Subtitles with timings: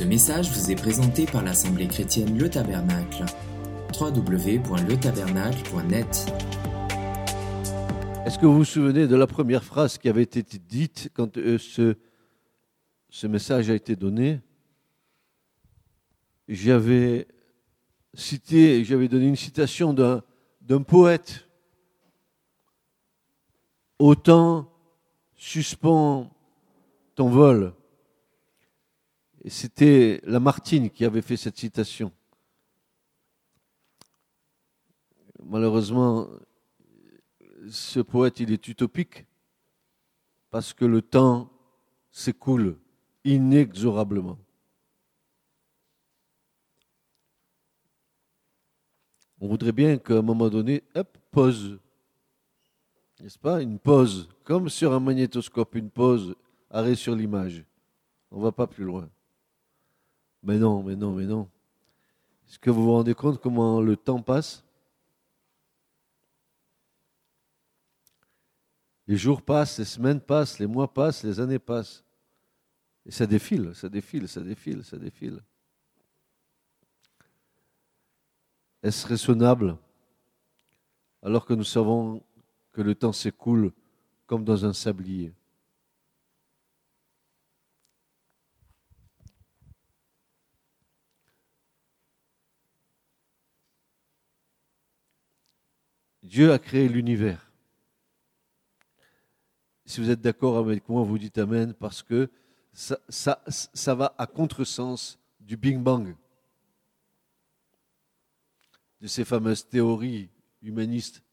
[0.00, 3.26] Ce message vous est présenté par l'Assemblée chrétienne Le Tabernacle.
[4.00, 6.32] www.letabernacle.net
[8.24, 11.58] Est-ce que vous vous souvenez de la première phrase qui avait été dite quand euh,
[11.58, 11.98] ce,
[13.10, 14.40] ce message a été donné?
[16.48, 17.28] J'avais
[18.14, 20.22] cité, j'avais donné une citation d'un,
[20.62, 21.46] d'un poète.
[23.98, 24.72] Autant
[25.36, 26.30] suspend
[27.16, 27.74] ton vol.
[29.42, 32.12] Et c'était Lamartine qui avait fait cette citation.
[35.42, 36.28] Malheureusement,
[37.70, 39.24] ce poète, il est utopique
[40.50, 41.50] parce que le temps
[42.10, 42.76] s'écoule
[43.24, 44.38] inexorablement.
[49.40, 51.78] On voudrait bien qu'à un moment donné, hop, pause.
[53.20, 53.62] N'est-ce pas?
[53.62, 56.34] Une pause, comme sur un magnétoscope, une pause,
[56.70, 57.64] arrêt sur l'image.
[58.30, 59.08] On ne va pas plus loin.
[60.42, 61.48] Mais non, mais non, mais non.
[62.48, 64.64] Est-ce que vous vous rendez compte comment le temps passe?
[69.06, 72.04] Les jours passent, les semaines passent, les mois passent, les années passent.
[73.06, 75.42] Et ça défile, ça défile, ça défile, ça défile.
[78.82, 79.76] Est-ce raisonnable?
[81.22, 82.22] Alors que nous savons
[82.72, 83.72] que le temps s'écoule
[84.26, 85.34] comme dans un sablier
[96.30, 97.50] Dieu a créé l'univers.
[99.84, 102.30] Si vous êtes d'accord avec moi, vous dites Amen, parce que
[102.72, 106.14] ça, va à contresens du Big Bang,
[109.00, 110.30] de ces fameuses théories
[110.62, 111.24] humanistes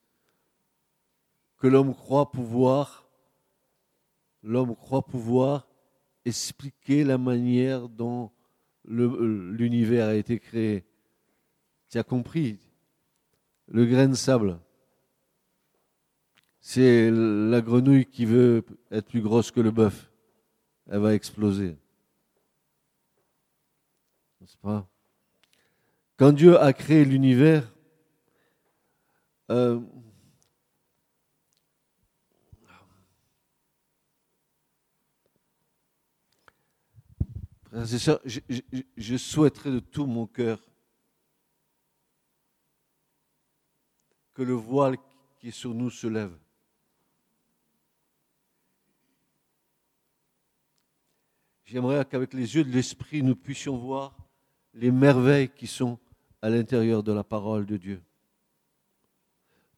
[1.60, 3.08] que l'homme croit pouvoir,
[4.42, 5.68] l'homme croit pouvoir
[6.26, 8.32] expliquer la manière dont
[8.84, 10.88] l'univers a été créé.
[11.88, 12.58] Tu as compris
[13.68, 14.60] Le grain de sable,
[16.70, 20.12] c'est la grenouille qui veut être plus grosse que le bœuf.
[20.88, 21.78] Elle va exploser.
[24.42, 24.86] N'est-ce pas?
[26.18, 27.74] Quand Dieu a créé l'univers,
[29.50, 29.80] euh,
[37.72, 38.60] je,
[38.98, 40.60] je souhaiterais de tout mon cœur
[44.34, 44.98] que le voile
[45.40, 46.38] qui est sur nous se lève.
[51.68, 54.16] J'aimerais qu'avec les yeux de l'Esprit, nous puissions voir
[54.74, 56.00] les merveilles qui sont
[56.42, 58.02] à l'intérieur de la parole de Dieu.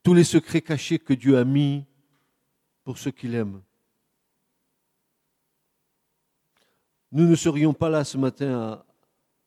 [0.03, 1.83] Tous les secrets cachés que Dieu a mis
[2.83, 3.63] pour ceux qu'il aime.
[7.11, 8.85] Nous ne serions pas là ce matin à,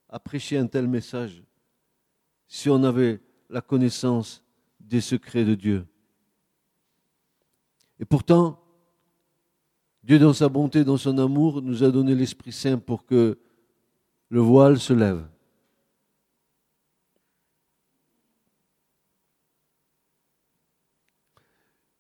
[0.09, 1.45] à prêcher un tel message
[2.49, 3.21] si on avait
[3.51, 4.43] la connaissance
[4.81, 5.87] des secrets de Dieu.
[8.01, 8.61] Et pourtant,
[10.03, 13.39] Dieu, dans sa bonté, dans son amour, nous a donné l'Esprit Saint pour que
[14.29, 15.25] le voile se lève.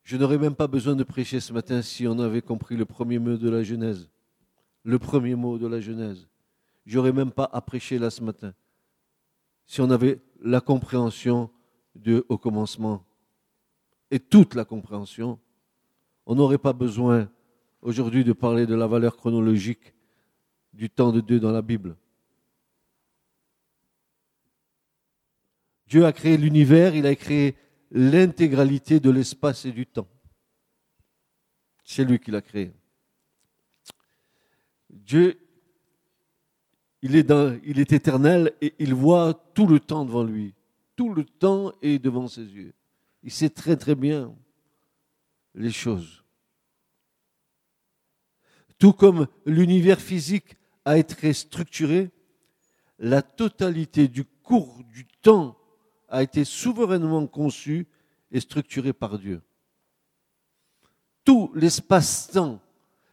[0.02, 3.18] Je n'aurais même pas besoin de prêcher ce matin si on avait compris le premier
[3.18, 4.10] mot de la Genèse.
[4.82, 6.28] Le premier mot de la Genèse.
[6.84, 8.52] J'aurais même pas à prêcher là ce matin.
[9.64, 11.50] Si on avait la compréhension
[11.94, 13.04] de au commencement
[14.10, 15.38] et toute la compréhension,
[16.26, 17.30] on n'aurait pas besoin
[17.82, 19.92] aujourd'hui de parler de la valeur chronologique
[20.72, 21.96] du temps de Dieu dans la Bible.
[25.86, 27.54] Dieu a créé l'univers, il a créé
[27.90, 30.08] l'intégralité de l'espace et du temps.
[31.84, 32.72] C'est lui qui l'a créé.
[34.88, 35.38] Dieu,
[37.02, 40.54] il est, dans, il est éternel et il voit tout le temps devant lui.
[40.96, 42.72] Tout le temps est devant ses yeux.
[43.22, 44.34] Il sait très très bien
[45.54, 46.21] les choses.
[48.82, 52.10] Tout comme l'univers physique a été structuré,
[52.98, 55.56] la totalité du cours du temps
[56.08, 57.86] a été souverainement conçu
[58.32, 59.40] et structuré par Dieu.
[61.22, 62.58] Tout l'espace-temps,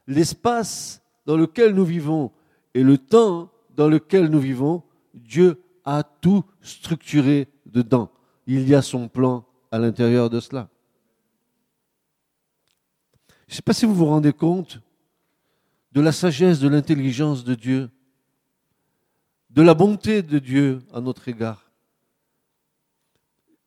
[0.08, 2.32] l'espace dans lequel nous vivons
[2.74, 4.82] et le temps dans lequel nous vivons,
[5.14, 8.10] Dieu a tout structuré dedans.
[8.48, 10.68] Il y a son plan à l'intérieur de cela.
[13.48, 14.82] Je ne sais pas si vous vous rendez compte
[15.92, 17.90] de la sagesse, de l'intelligence de Dieu,
[19.50, 21.72] de la bonté de Dieu à notre égard.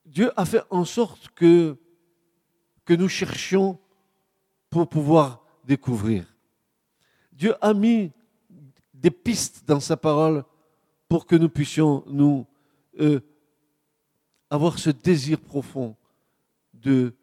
[0.06, 1.76] Dieu a fait en sorte que,
[2.84, 3.78] que nous cherchions
[4.70, 6.26] pour pouvoir découvrir.
[7.32, 8.12] Dieu a mis
[8.94, 10.44] des pistes dans sa parole
[11.08, 12.46] pour que nous puissions, nous,
[13.00, 13.20] euh,
[14.48, 15.96] avoir ce désir profond
[16.74, 17.14] de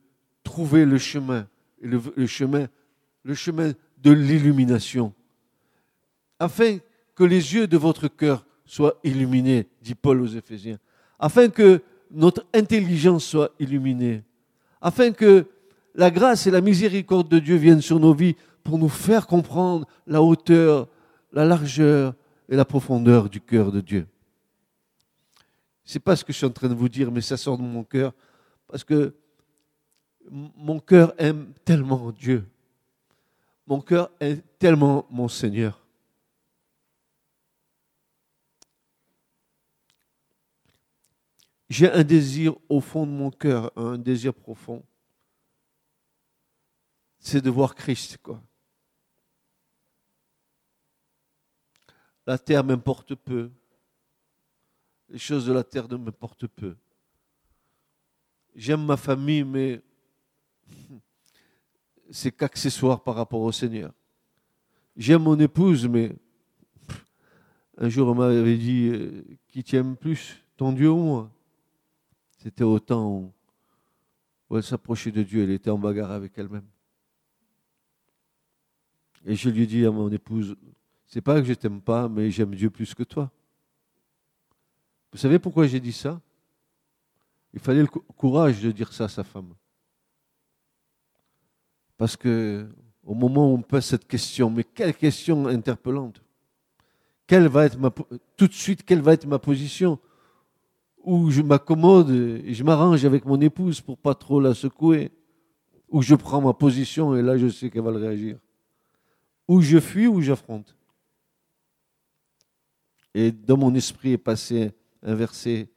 [0.43, 1.47] trouver le chemin,
[1.79, 2.67] le, le chemin,
[3.23, 5.13] le chemin de l'illumination,
[6.39, 6.77] afin
[7.15, 10.77] que les yeux de votre cœur soient illuminés, dit Paul aux Éphésiens,
[11.19, 11.81] afin que
[12.11, 14.23] notre intelligence soit illuminée,
[14.81, 15.45] afin que
[15.95, 19.85] la grâce et la miséricorde de Dieu viennent sur nos vies pour nous faire comprendre
[20.07, 20.87] la hauteur,
[21.33, 22.13] la largeur
[22.47, 24.07] et la profondeur du cœur de Dieu.
[25.83, 27.63] C'est pas ce que je suis en train de vous dire, mais ça sort de
[27.63, 28.13] mon cœur
[28.67, 29.15] parce que
[30.29, 32.45] mon cœur aime tellement Dieu.
[33.69, 35.79] Mon cœur aime tellement mon Seigneur.
[41.69, 44.83] J'ai un désir au fond de mon cœur, un désir profond.
[47.19, 48.41] C'est de voir Christ, quoi.
[52.25, 53.51] La terre m'importe peu.
[55.09, 56.75] Les choses de la terre ne m'importent peu.
[58.55, 59.79] J'aime ma famille, mais
[62.11, 63.91] c'est qu'accessoire par rapport au Seigneur.
[64.97, 66.15] J'aime mon épouse, mais
[67.77, 71.31] un jour on m'avait dit euh, qui t'aime plus, ton Dieu ou moi?
[72.37, 73.31] C'était au temps
[74.49, 76.65] où, elle s'approchait de Dieu, elle était en bagarre avec elle-même.
[79.25, 80.55] Et je lui ai dit à mon épouse,
[81.05, 83.31] c'est pas que je t'aime pas, mais j'aime Dieu plus que toi.
[85.11, 86.21] Vous savez pourquoi j'ai dit ça?
[87.53, 89.53] Il fallait le courage de dire ça à sa femme.
[91.99, 92.65] Parce que
[93.03, 96.23] au moment où on pose cette question, mais quelle question interpellante
[97.27, 97.77] Quelle va être
[98.37, 99.99] tout de suite quelle va être ma position?
[101.03, 105.11] Où je m'accommode et je m'arrange avec mon épouse pour pas trop la secouer,
[105.89, 108.39] ou je prends ma position et là je sais qu'elle va le réagir.
[109.49, 110.77] Où je fuis ou j'affronte.
[113.13, 114.71] Et dans mon esprit est passé
[115.03, 115.69] un verset.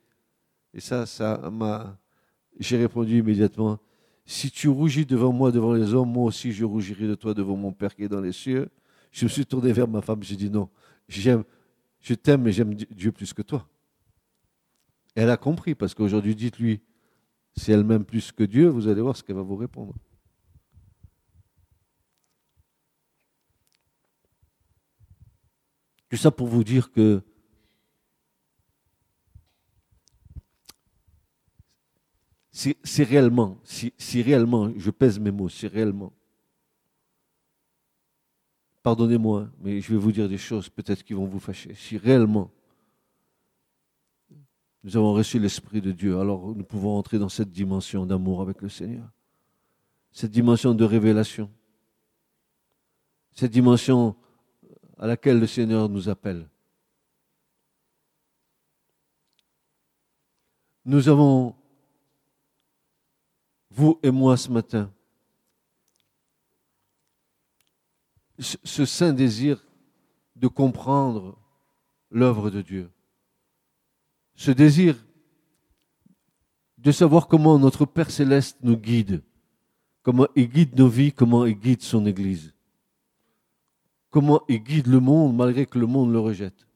[0.72, 1.98] Et ça, ça m'a.
[2.60, 3.80] J'ai répondu immédiatement
[4.24, 7.56] Si tu rougis devant moi, devant les hommes, moi aussi je rougirai de toi devant
[7.56, 8.68] mon Père qui est dans les cieux.
[9.10, 10.68] Je me suis tourné vers ma femme, j'ai dit non,
[11.08, 13.68] je t'aime, mais j'aime Dieu plus que toi.
[15.14, 16.80] elle a compris, parce qu'aujourd'hui, dites-lui,
[17.56, 19.94] si elle m'aime plus que Dieu, vous allez voir ce qu'elle va vous répondre.
[26.08, 27.22] Tout ça pour vous dire que
[32.52, 36.12] si, réellement, si, si, réellement, je pèse mes mots, si réellement,
[38.82, 42.50] pardonnez-moi, mais je vais vous dire des choses peut-être qui vont vous fâcher, si réellement
[44.84, 48.60] nous avons reçu l'Esprit de Dieu, alors nous pouvons entrer dans cette dimension d'amour avec
[48.60, 49.08] le Seigneur,
[50.10, 51.50] cette dimension de révélation,
[53.30, 54.16] cette dimension
[54.98, 56.48] à laquelle le Seigneur nous appelle.
[60.84, 61.54] Nous avons,
[63.74, 64.90] vous et moi ce matin,
[68.38, 69.64] ce saint désir
[70.36, 71.38] de comprendre
[72.10, 72.90] l'œuvre de Dieu.
[74.34, 74.96] Ce désir
[76.78, 79.22] de savoir comment notre Père céleste nous guide,
[80.02, 82.52] comment il guide nos vies, comment il guide son Église
[84.12, 86.68] comment il guide le monde malgré que le monde le rejette.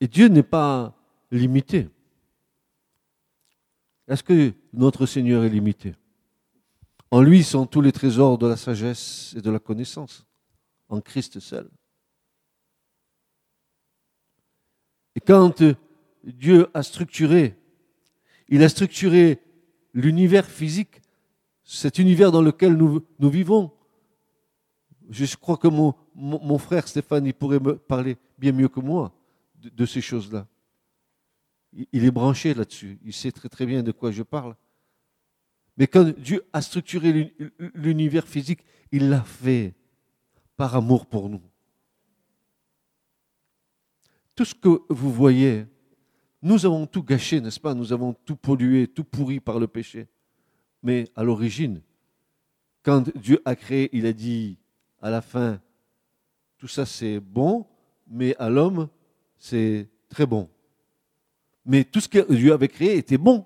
[0.00, 0.94] Et Dieu n'est pas
[1.32, 1.88] limité.
[4.08, 5.94] Est-ce que notre Seigneur est limité?
[7.10, 10.26] En lui sont tous les trésors de la sagesse et de la connaissance,
[10.88, 11.68] en Christ seul.
[15.14, 15.62] Et quand
[16.24, 17.56] Dieu a structuré,
[18.48, 19.40] il a structuré
[19.94, 21.00] l'univers physique,
[21.64, 23.72] cet univers dans lequel nous, vivons,
[25.08, 29.12] je crois que mon, frère Stéphane, pourrait me parler bien mieux que moi
[29.54, 30.46] de, ces choses-là.
[31.92, 32.98] Il, est branché là-dessus.
[33.04, 34.56] Il sait très très bien de quoi je parle.
[35.76, 37.34] Mais quand Dieu a structuré
[37.74, 39.74] l'univers physique, il l'a fait
[40.56, 41.42] par amour pour nous.
[44.34, 45.66] Tout ce que vous voyez,
[46.40, 47.74] nous avons tout gâché, n'est-ce pas?
[47.74, 50.08] Nous avons tout pollué, tout pourri par le péché.
[50.82, 51.82] Mais à l'origine,
[52.82, 54.58] quand Dieu a créé, il a dit,
[55.02, 55.60] à la fin,
[56.56, 57.66] tout ça c'est bon,
[58.06, 58.88] mais à l'homme,
[59.36, 60.48] c'est très bon.
[61.66, 63.44] Mais tout ce que Dieu avait créé était bon.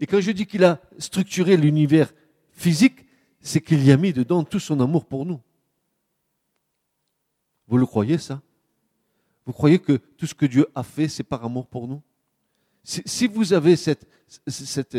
[0.00, 2.12] Et quand je dis qu'il a structuré l'univers
[2.50, 3.06] physique,
[3.40, 5.40] c'est qu'il y a mis dedans tout son amour pour nous.
[7.68, 8.40] Vous le croyez ça?
[9.44, 12.02] Vous croyez que tout ce que Dieu a fait, c'est par amour pour nous?
[12.84, 14.08] Si, vous avez cette,
[14.46, 14.96] cette,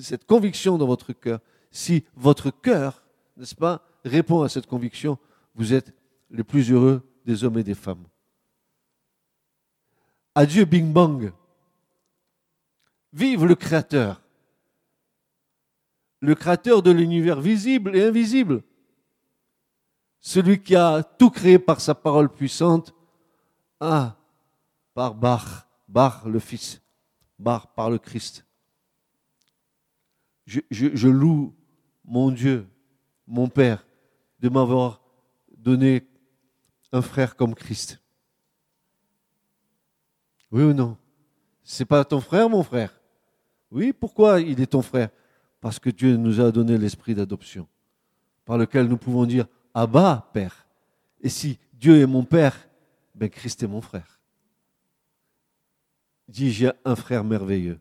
[0.00, 1.40] cette conviction dans votre cœur,
[1.70, 3.04] si votre cœur,
[3.36, 5.18] n'est-ce pas, répond à cette conviction,
[5.54, 5.92] vous êtes
[6.30, 8.04] les plus heureux des hommes et des femmes.
[10.34, 11.32] Adieu Bing Bang.
[13.14, 14.20] Vive le Créateur.
[16.18, 18.64] Le Créateur de l'univers visible et invisible.
[20.18, 22.92] Celui qui a tout créé par sa parole puissante.
[23.78, 24.16] Ah,
[24.94, 26.82] par Bach, Bach le Fils,
[27.38, 28.44] Bach par le Christ.
[30.46, 31.54] Je, je loue
[32.04, 32.66] mon Dieu,
[33.28, 33.86] mon Père,
[34.40, 35.02] de m'avoir
[35.56, 36.08] donné
[36.90, 38.00] un frère comme Christ.
[40.50, 40.96] Oui ou non?
[41.62, 43.00] C'est pas ton frère, mon frère?
[43.74, 45.10] Oui, pourquoi il est ton frère?
[45.60, 47.66] Parce que Dieu nous a donné l'esprit d'adoption,
[48.44, 50.68] par lequel nous pouvons dire Abba, Père.
[51.20, 52.56] Et si Dieu est mon Père,
[53.16, 54.20] ben Christ est mon frère.
[56.28, 57.80] Dis, j'ai un frère merveilleux.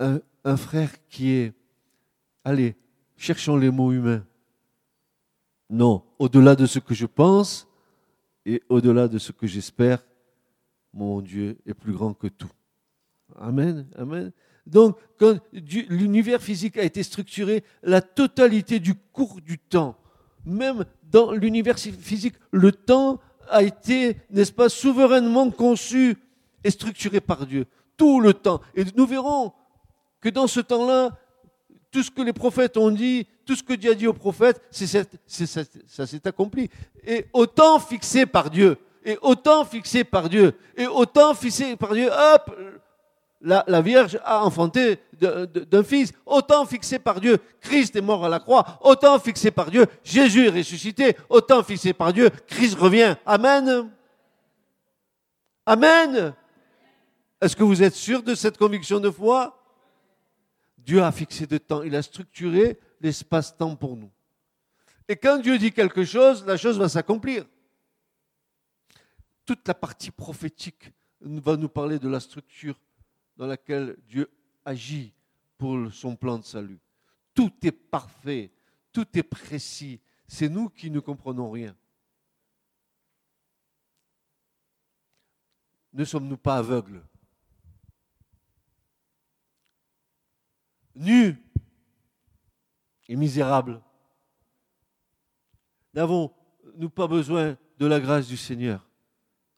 [0.00, 1.52] Un, un frère qui est,
[2.42, 2.74] allez,
[3.16, 4.26] cherchons les mots humains.
[5.68, 7.68] Non, au-delà de ce que je pense
[8.44, 10.02] et au-delà de ce que j'espère,
[10.92, 12.50] mon Dieu est plus grand que tout.
[13.36, 14.32] Amen, amen.
[14.66, 19.96] Donc, quand l'univers physique a été structuré, la totalité du cours du temps,
[20.44, 26.16] même dans l'univers physique, le temps a été, n'est-ce pas, souverainement conçu
[26.62, 27.66] et structuré par Dieu.
[27.96, 28.60] Tout le temps.
[28.74, 29.52] Et nous verrons
[30.20, 31.18] que dans ce temps-là,
[31.90, 34.62] tout ce que les prophètes ont dit, tout ce que Dieu a dit aux prophètes,
[34.70, 36.70] ça s'est accompli.
[37.04, 42.10] Et autant fixé par Dieu, et autant fixé par Dieu, et autant fixé par Dieu,
[42.10, 42.54] hop,
[43.42, 48.38] la, Vierge a enfanté d'un fils, autant fixé par Dieu, Christ est mort à la
[48.38, 53.16] croix, autant fixé par Dieu, Jésus est ressuscité, autant fixé par Dieu, Christ revient.
[53.24, 53.90] Amen.
[55.64, 56.34] Amen.
[57.40, 59.56] Est-ce que vous êtes sûr de cette conviction de foi?
[60.76, 64.10] Dieu a fixé de temps, il a structuré l'espace-temps pour nous.
[65.08, 67.46] Et quand Dieu dit quelque chose, la chose va s'accomplir.
[69.50, 72.80] Toute la partie prophétique va nous parler de la structure
[73.36, 74.30] dans laquelle Dieu
[74.64, 75.12] agit
[75.58, 76.78] pour son plan de salut.
[77.34, 78.52] Tout est parfait,
[78.92, 80.00] tout est précis.
[80.28, 81.76] C'est nous qui ne comprenons rien.
[85.94, 87.02] Ne sommes-nous pas aveugles?
[90.94, 91.34] Nus
[93.08, 93.82] et misérables.
[95.92, 98.86] N'avons-nous pas besoin de la grâce du Seigneur?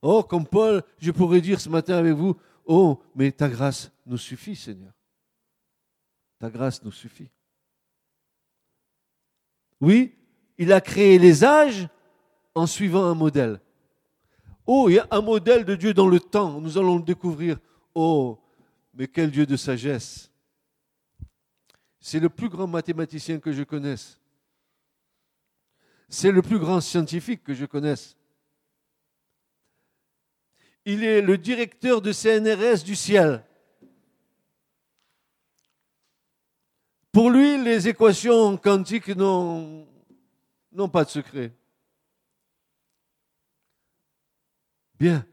[0.02, 4.18] Oh, comme Paul, je pourrais dire ce matin avec vous, oh, mais ta grâce nous
[4.18, 4.92] suffit, Seigneur.
[6.40, 7.30] Ta grâce nous suffit.
[9.80, 10.16] Oui,
[10.58, 11.88] il a créé les âges
[12.54, 13.60] en suivant un modèle.
[14.66, 17.58] Oh, il y a un modèle de Dieu dans le temps, nous allons le découvrir.
[17.94, 18.38] Oh,
[18.94, 20.32] mais quel Dieu de sagesse.
[22.00, 24.18] C'est le plus grand mathématicien que je connaisse.
[26.08, 28.16] C'est le plus grand scientifique que je connaisse.
[30.84, 33.44] Il est le directeur de CNRS du ciel.
[37.12, 39.86] Pour lui, les équations quantiques n'ont
[40.92, 41.52] pas de secret.
[44.98, 45.26] Bien.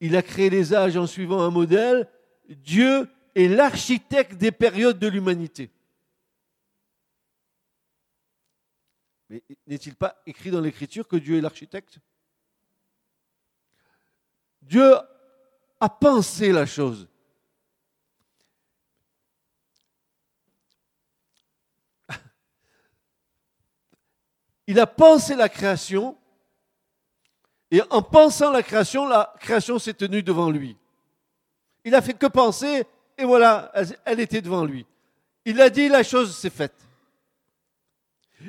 [0.00, 2.08] Il a créé les âges en suivant un modèle.
[2.48, 5.70] Dieu est l'architecte des périodes de l'humanité.
[9.30, 12.00] Mais n'est-il pas écrit dans l'Écriture que Dieu est l'architecte?
[14.62, 14.94] Dieu
[15.80, 17.08] a pensé la chose.
[24.66, 26.16] Il a pensé la création,
[27.70, 30.76] et en pensant la création, la création s'est tenue devant lui.
[31.84, 32.84] Il a fait que penser,
[33.18, 33.72] et voilà,
[34.04, 34.86] elle était devant lui.
[35.44, 36.76] Il a dit, la chose s'est faite.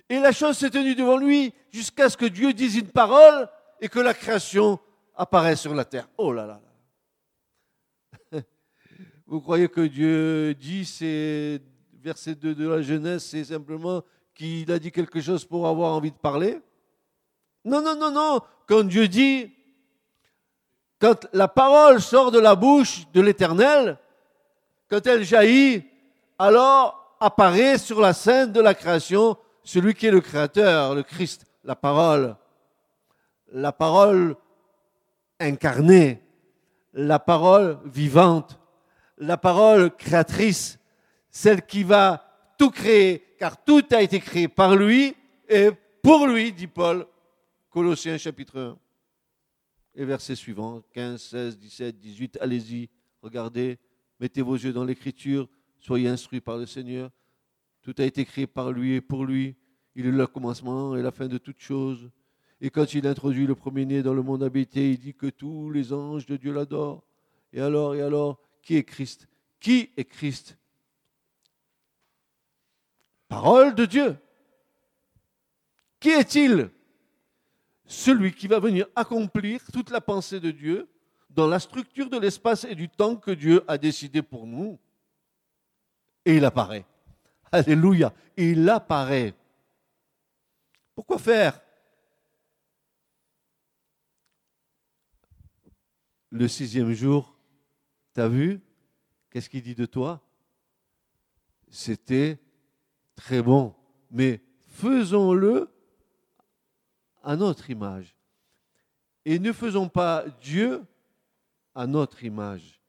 [0.09, 3.89] Et la chose s'est tenue devant lui jusqu'à ce que Dieu dise une parole et
[3.89, 4.79] que la création
[5.15, 6.07] apparaisse sur la terre.
[6.17, 6.61] Oh là là.
[9.27, 11.61] Vous croyez que Dieu dit, c'est
[12.01, 14.03] verset 2 de la Genèse, c'est simplement
[14.35, 16.59] qu'il a dit quelque chose pour avoir envie de parler?
[17.63, 18.41] Non, non, non, non.
[18.67, 19.51] Quand Dieu dit,
[20.99, 23.97] quand la parole sort de la bouche de l'Éternel,
[24.89, 25.83] quand elle jaillit,
[26.37, 31.45] alors apparaît sur la scène de la création celui qui est le Créateur, le Christ,
[31.63, 32.35] la parole,
[33.51, 34.35] la parole
[35.43, 36.21] incarnée,
[36.93, 38.59] la parole vivante,
[39.17, 40.79] la parole créatrice,
[41.29, 45.15] celle qui va tout créer, car tout a été créé par lui
[45.49, 45.69] et
[46.01, 47.05] pour lui, dit Paul,
[47.69, 48.77] Colossiens chapitre 1.
[49.95, 52.89] Et verset suivant, 15, 16, 17, 18, allez-y,
[53.21, 53.77] regardez,
[54.23, 57.11] Mettez vos yeux dans l'écriture, soyez instruits par le Seigneur.
[57.81, 59.57] Tout a été créé par lui et pour lui.
[59.95, 62.09] Il est le commencement et la fin de toutes choses.
[62.63, 65.91] Et quand il introduit le premier-né dans le monde habité, il dit que tous les
[65.91, 67.03] anges de Dieu l'adorent.
[67.51, 69.27] Et alors, et alors, qui est Christ?
[69.59, 70.57] Qui est Christ?
[73.27, 74.15] Parole de Dieu.
[75.99, 76.69] Qui est-il?
[77.85, 80.87] Celui qui va venir accomplir toute la pensée de Dieu
[81.31, 84.79] dans la structure de l'espace et du temps que Dieu a décidé pour nous.
[86.23, 86.85] Et il apparaît.
[87.51, 88.13] Alléluia.
[88.37, 89.33] Il apparaît.
[90.95, 91.59] Pourquoi faire?
[96.35, 97.37] Le sixième jour,
[98.11, 98.59] t'as vu?
[99.29, 100.19] Qu'est-ce qu'il dit de toi?
[101.69, 102.39] C'était
[103.15, 103.75] très bon.
[104.09, 105.71] Mais faisons-le
[107.21, 108.15] à notre image.
[109.25, 110.83] Et ne faisons pas Dieu
[111.75, 112.81] à notre image,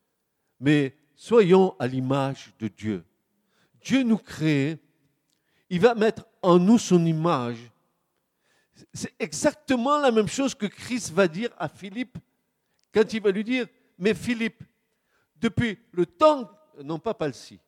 [0.59, 3.05] mais soyons à l'image de Dieu.
[3.83, 4.79] Dieu nous crée,
[5.69, 7.59] il va mettre en nous son image.
[8.95, 12.17] C'est exactement la même chose que Christ va dire à Philippe
[12.95, 13.67] quand il va lui dire,
[13.99, 14.63] mais Philippe,
[15.37, 16.49] depuis le temps,
[16.83, 17.61] non pas Palsy,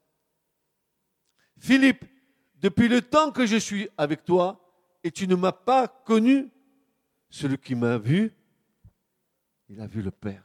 [1.59, 2.05] Philippe,
[2.55, 4.63] depuis le temps que je suis avec toi,
[5.03, 6.49] et tu ne m'as pas connu,
[7.29, 8.33] celui qui m'a vu,
[9.69, 10.45] il a vu le Père.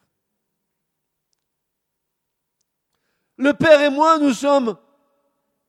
[3.37, 4.77] Le Père et moi, nous sommes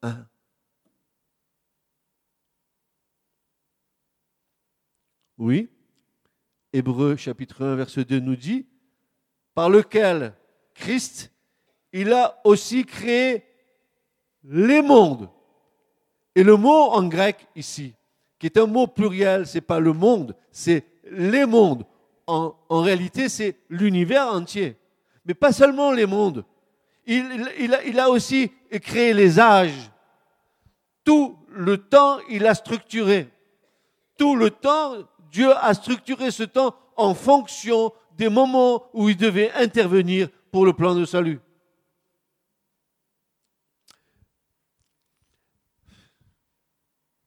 [0.02, 0.26] un.
[5.38, 5.71] Oui,
[6.73, 8.66] Hébreu chapitre 1, verset 2 nous dit,
[9.54, 10.35] par lequel
[10.75, 11.30] Christ,
[11.92, 13.44] il a aussi créé
[14.44, 15.28] les mondes.
[16.35, 17.94] Et le mot en grec ici,
[18.38, 21.85] qui est un mot pluriel, c'est pas le monde, c'est les mondes.
[22.26, 24.76] En, réalité, c'est l'univers entier.
[25.26, 26.44] Mais pas seulement les mondes.
[27.06, 29.90] Il a aussi créé les âges.
[31.04, 33.28] Tout le temps, il a structuré.
[34.16, 34.94] Tout le temps,
[35.30, 40.73] Dieu a structuré ce temps en fonction des moments où il devait intervenir pour le
[40.73, 41.41] plan de salut.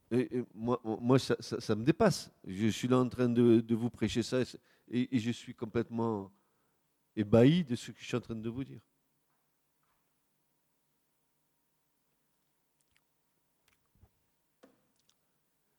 [0.10, 2.32] Et, moi, ça, me dépasse.
[2.48, 4.40] Je suis là en train de, de vous prêcher ça
[4.90, 6.32] et, et, je suis complètement
[7.14, 8.80] ébahi de ce que je suis en train de vous dire.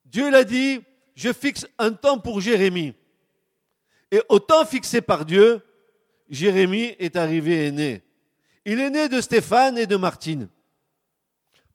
[0.05, 0.81] Dieu l'a dit,
[1.15, 2.95] je fixe un temps pour Jérémie.
[4.17, 5.61] Et au temps fixé par Dieu,
[6.31, 8.03] Jérémie est arrivé et né.
[8.65, 10.49] Il est né de Stéphane et de Martine.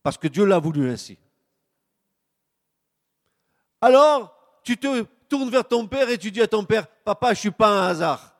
[0.01, 1.19] Parce que Dieu l'a voulu ainsi.
[3.79, 7.31] Alors, tu te tournes vers ton père et tu dis à ton père, papa, je
[7.33, 8.35] ne suis pas un hasard.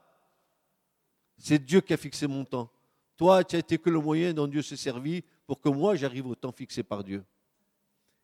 [1.38, 2.72] C'est Dieu qui a fixé mon temps.
[3.18, 6.26] Toi, tu as été que le moyen dont Dieu s'est servi pour que moi, j'arrive
[6.26, 7.24] au temps fixé par Dieu.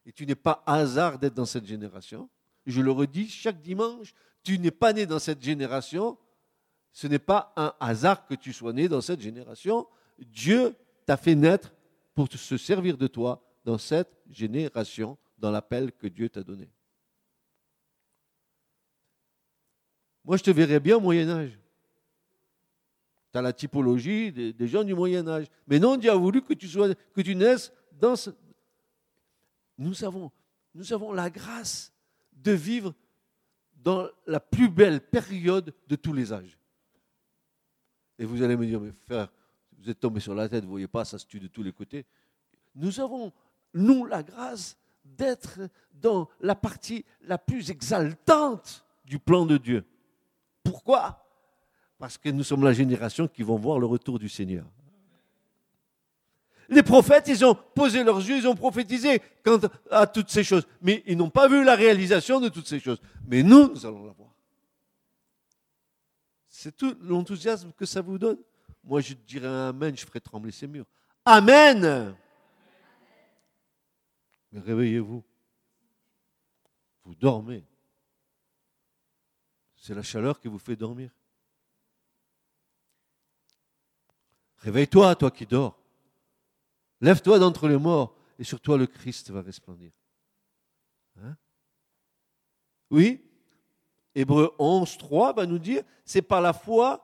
[0.07, 2.27] Et tu n'es pas hasard d'être dans cette génération.
[2.65, 4.15] Je le redis chaque dimanche,
[4.47, 6.17] tu n'es pas né dans cette génération.
[6.93, 9.85] Ce n'est pas un hasard que tu sois né dans cette génération.
[10.19, 10.73] Dieu
[11.05, 11.73] t'a fait naître
[12.15, 16.69] pour se servir de toi dans cette génération, dans l'appel que Dieu t'a donné.
[20.23, 21.59] Moi, je te verrais bien au Moyen Âge.
[23.33, 25.47] Tu as la typologie des, gens du Moyen Âge.
[25.67, 28.29] Mais non, Dieu a voulu que tu, sois, que tu naisses dans ce...
[29.77, 30.31] Nous avons,
[30.73, 31.91] nous avons la grâce
[32.31, 32.95] de vivre
[33.87, 36.59] dans la plus belle période de tous les âges.
[38.19, 39.31] Et vous allez me dire, mais frère,
[39.79, 41.71] vous êtes tombé sur la tête, vous voyez pas, ça se tue de tous les
[41.71, 42.05] côtés.
[42.75, 43.31] Nous avons,
[43.73, 45.61] nous, la grâce d'être
[45.93, 49.85] dans la partie la plus exaltante du plan de Dieu.
[50.65, 51.25] Pourquoi?
[51.97, 54.65] Parce que nous sommes la génération qui vont voir le retour du Seigneur.
[56.69, 60.67] Les prophètes, ils ont posé leurs yeux, ils ont prophétisé quant à toutes ces choses,
[60.81, 62.99] mais ils n'ont pas vu la réalisation de toutes ces choses.
[63.25, 64.29] Mais nous, nous allons la voir.
[66.49, 68.37] C'est tout l'enthousiasme que ça vous donne.
[68.83, 70.85] Moi, je dirais Amen, je ferai trembler ces murs.
[71.23, 72.15] Amen.
[74.51, 75.23] Mais réveillez-vous.
[77.05, 77.63] Vous dormez.
[79.77, 81.09] C'est la chaleur qui vous fait dormir.
[84.57, 85.77] Réveille-toi, toi qui dors.
[87.01, 89.91] Lève-toi d'entre les morts et sur toi le Christ va resplendir.
[91.21, 91.35] Hein?
[92.89, 93.21] Oui,
[94.15, 97.03] Hébreu 11, 3 va nous dire, c'est par la foi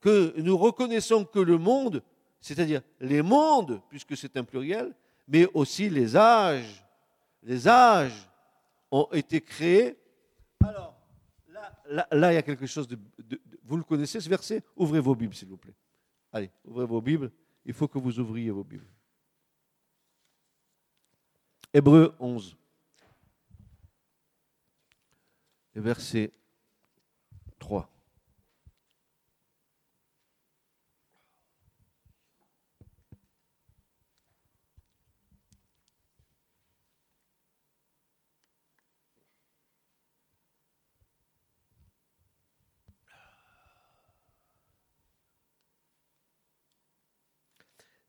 [0.00, 2.02] que nous reconnaissons que le monde,
[2.40, 4.94] c'est-à-dire les mondes, puisque c'est un pluriel,
[5.26, 6.86] mais aussi les âges,
[7.42, 8.28] les âges
[8.90, 9.98] ont été créés.
[10.60, 10.94] Alors,
[11.86, 12.98] là, il y a quelque chose de,
[13.64, 14.62] Vous le connaissez ce verset?
[14.76, 15.76] Ouvrez vos Bibles, s'il vous plaît.
[16.32, 17.30] Allez, ouvrez vos Bibles.
[17.64, 18.88] Il faut que vous ouvriez vos Bibles.
[21.74, 22.56] Hébreu 11,
[25.74, 26.32] verset
[27.58, 27.88] 3.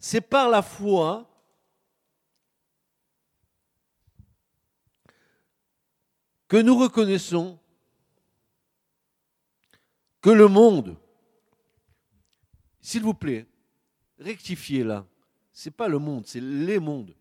[0.01, 1.28] C'est par la foi
[6.49, 7.57] que nous reconnaissons
[10.19, 10.97] que le monde,
[12.81, 13.47] s'il vous plaît,
[14.17, 15.05] rectifiez là,
[15.53, 17.15] ce n'est pas le monde, c'est les mondes.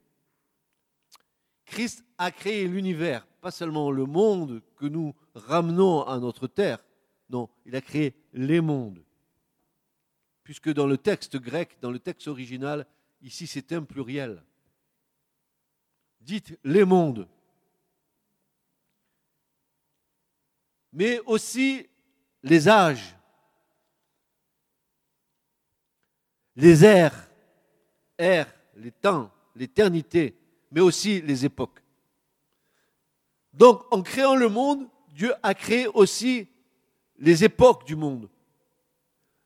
[1.66, 6.82] Christ a créé l'univers, pas seulement le monde que nous ramenons à notre terre,
[7.28, 9.04] non, il a créé les mondes.
[10.42, 12.86] Puisque dans le texte grec, dans le texte original,
[13.20, 14.42] ici c'est un pluriel.
[16.22, 17.28] Dites les mondes.
[20.92, 21.86] Mais aussi
[22.42, 23.14] les âges,
[26.56, 27.28] les airs,
[28.18, 30.36] les temps, l'éternité,
[30.70, 31.82] mais aussi les époques.
[33.52, 36.48] Donc, en créant le monde, Dieu a créé aussi
[37.18, 38.28] les époques du monde.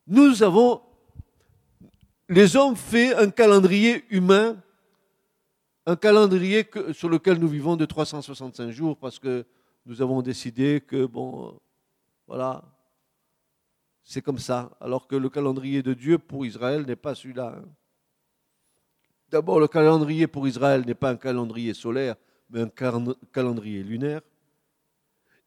[0.06, 0.82] Nous avons,
[2.28, 4.62] les hommes, fait un calendrier humain,
[5.86, 9.46] un calendrier sur lequel nous vivons de 365 jours parce que
[9.84, 11.58] nous avons décidé que, bon,
[12.26, 12.64] voilà,
[14.02, 17.56] c'est comme ça, alors que le calendrier de Dieu pour Israël n'est pas celui-là.
[17.58, 17.68] Hein.
[19.28, 22.16] D'abord, le calendrier pour Israël n'est pas un calendrier solaire,
[22.50, 22.68] mais un
[23.32, 24.20] calendrier lunaire.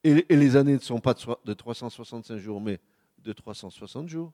[0.04, 2.80] Et, les années ne sont pas de 365 jours, mais
[3.20, 4.34] de 360 jours.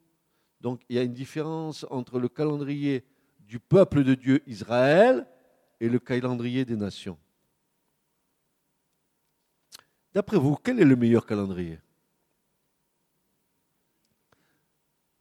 [0.59, 3.03] Donc il y a une différence entre le calendrier
[3.39, 5.27] du peuple de Dieu Israël
[5.79, 7.17] et le calendrier des nations.
[10.13, 11.79] D'après vous, quel est le meilleur calendrier?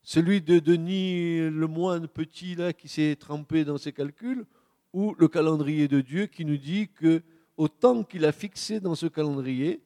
[0.03, 4.44] Celui de Denis le moine petit là qui s'est trempé dans ses calculs
[4.92, 7.22] ou le calendrier de Dieu qui nous dit que
[7.57, 9.81] au temps qu'il a fixé dans ce calendrier,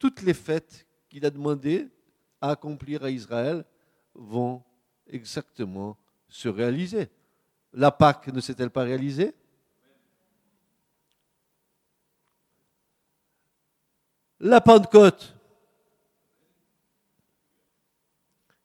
[0.00, 1.88] toutes les fêtes qu'il a demandé
[2.40, 3.64] à accomplir à Israël
[4.14, 4.64] vont
[5.06, 5.96] exactement
[6.28, 7.08] se réaliser.
[7.72, 9.34] La Pâque ne s'est-elle pas réalisée?
[14.44, 15.36] La Pentecôte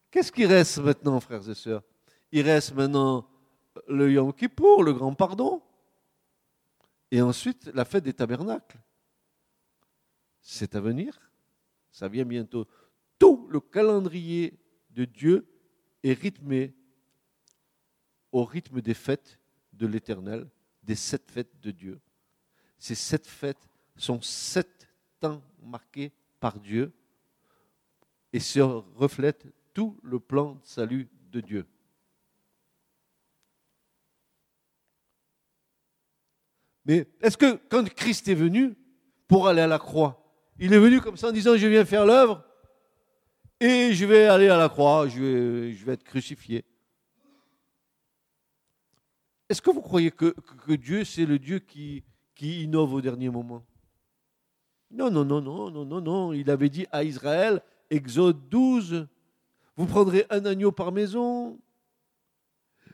[0.09, 1.83] Qu'est-ce qui reste maintenant, frères et sœurs?
[2.31, 3.29] Il reste maintenant
[3.87, 5.61] le Yom Kippour, le grand pardon,
[7.11, 8.79] et ensuite la fête des tabernacles.
[10.41, 11.29] C'est à venir,
[11.91, 12.65] ça vient bientôt.
[13.19, 14.59] Tout le calendrier
[14.89, 15.47] de Dieu
[16.01, 16.73] est rythmé
[18.31, 19.39] au rythme des fêtes
[19.73, 20.49] de l'Éternel,
[20.81, 22.01] des sept fêtes de Dieu.
[22.79, 24.87] Ces sept fêtes sont sept
[25.19, 26.93] temps marqués par Dieu
[28.33, 31.67] et se reflètent tout le plan de salut de Dieu.
[36.85, 38.75] Mais est-ce que quand Christ est venu
[39.27, 40.23] pour aller à la croix,
[40.57, 42.43] il est venu comme ça en disant je viens faire l'œuvre
[43.59, 46.63] et je vais aller à la croix, je vais, être crucifié?
[49.49, 50.33] Est-ce que vous croyez que,
[50.75, 52.03] Dieu, c'est le Dieu qui
[52.39, 53.65] innove au dernier moment?
[54.91, 56.33] Non, non, non, non, non, non, non.
[56.33, 59.07] Il avait dit à Israël, Exode 12,
[59.75, 61.59] vous prendrez un agneau par maison.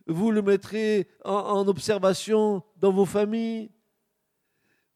[0.06, 3.72] Vous le mettrez en, observation dans vos familles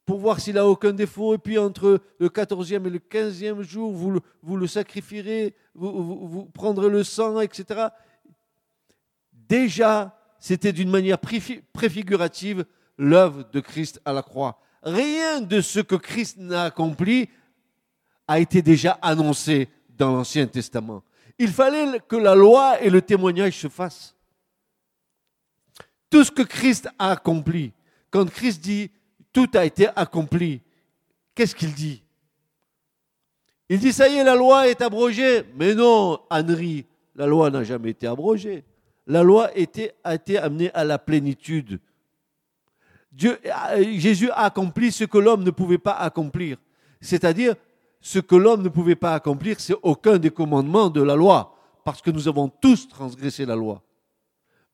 [0.05, 1.35] pour voir s'il n'a aucun défaut.
[1.35, 6.89] Et puis entre le 14e et le 15e jour, vous le, vous sacrifierez, vous, prendrez
[6.89, 7.87] le sang, etc.
[9.31, 12.65] Déjà, c'était d'une manière préfigurative
[12.97, 14.59] l'œuvre de Christ à la croix.
[14.83, 17.29] Rien de ce que Christ n'a accompli
[18.27, 21.03] a été déjà annoncé dans l'Ancien Testament.
[21.39, 24.15] Il fallait que la loi et le témoignage se fassent.
[26.09, 27.73] Tout ce que Christ a accompli,
[28.09, 28.89] quand Christ dit
[29.33, 30.61] tout a été accompli,
[31.35, 32.01] qu'est-ce qu'il dit?
[33.69, 35.43] Il dit ça y est, la loi est abrogée.
[35.55, 36.85] Mais non, Henri,
[37.15, 38.63] la loi n'a jamais été abrogée.
[39.05, 39.51] La loi
[40.03, 41.79] a été amenée à la plénitude.
[43.17, 43.39] Dieu,
[43.97, 46.59] Jésus a accompli ce que l'homme ne pouvait pas accomplir.
[47.01, 47.55] C'est-à-dire
[47.99, 51.99] ce que l'homme ne pouvait pas accomplir, c'est aucun des commandements de la loi, parce
[51.99, 53.81] que nous avons tous transgressé la loi.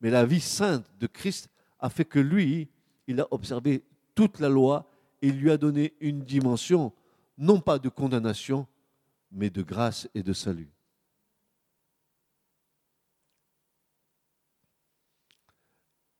[0.02, 2.68] Mais la vie sainte de Christ a fait que lui,
[3.08, 4.90] il a observé toute la loi
[5.22, 6.92] et lui a donné une dimension,
[7.38, 8.68] non pas de condamnation,
[9.32, 10.70] mais de grâce et de salut.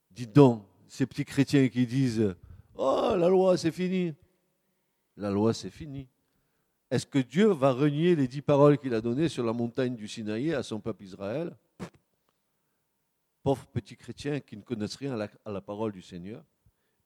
[0.10, 2.36] Dites donc, ces petits chrétiens qui disent
[2.76, 4.14] Oh, la loi, c'est fini.
[5.18, 6.08] La loi, c'est fini.
[6.92, 10.08] Est-ce que Dieu va renier les dix paroles qu'il a données sur la montagne du
[10.08, 11.58] Sinaï à son peuple Israël?
[13.42, 16.44] Pauvres petits chrétiens qui ne connaissent rien à la, parole du Seigneur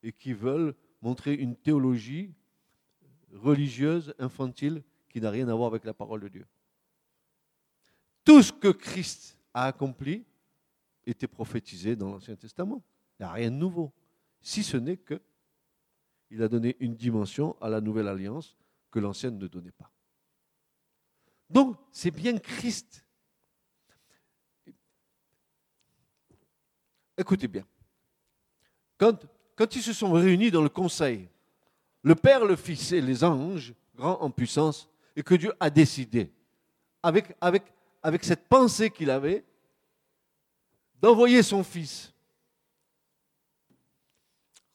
[0.04, 2.34] et qui veulent montrer une théologie
[3.32, 6.46] religieuse, infantile, qui n'a rien à voir avec la parole de Dieu.
[8.26, 10.26] Tout ce que Christ a accompli
[11.06, 12.84] était prophétisé dans l'Ancien Testament.
[13.20, 13.92] Il n'y a rien de nouveau.
[14.42, 15.22] Si ce n'est que
[16.30, 18.58] il a donné une dimension à la nouvelle alliance
[18.92, 19.90] que l'ancienne ne donnait pas.
[21.50, 23.06] Donc, c'est bien Christ.
[27.18, 27.66] Écoutez bien.
[28.98, 29.18] Quand,
[29.56, 31.30] quand ils se sont réunis dans le conseil,
[32.04, 36.32] le Père, le Fils et les anges, grands en puissance, et que Dieu a décidé,
[37.02, 37.36] avec,
[38.22, 39.44] cette pensée qu'il avait,
[41.02, 42.14] d'envoyer son Fils.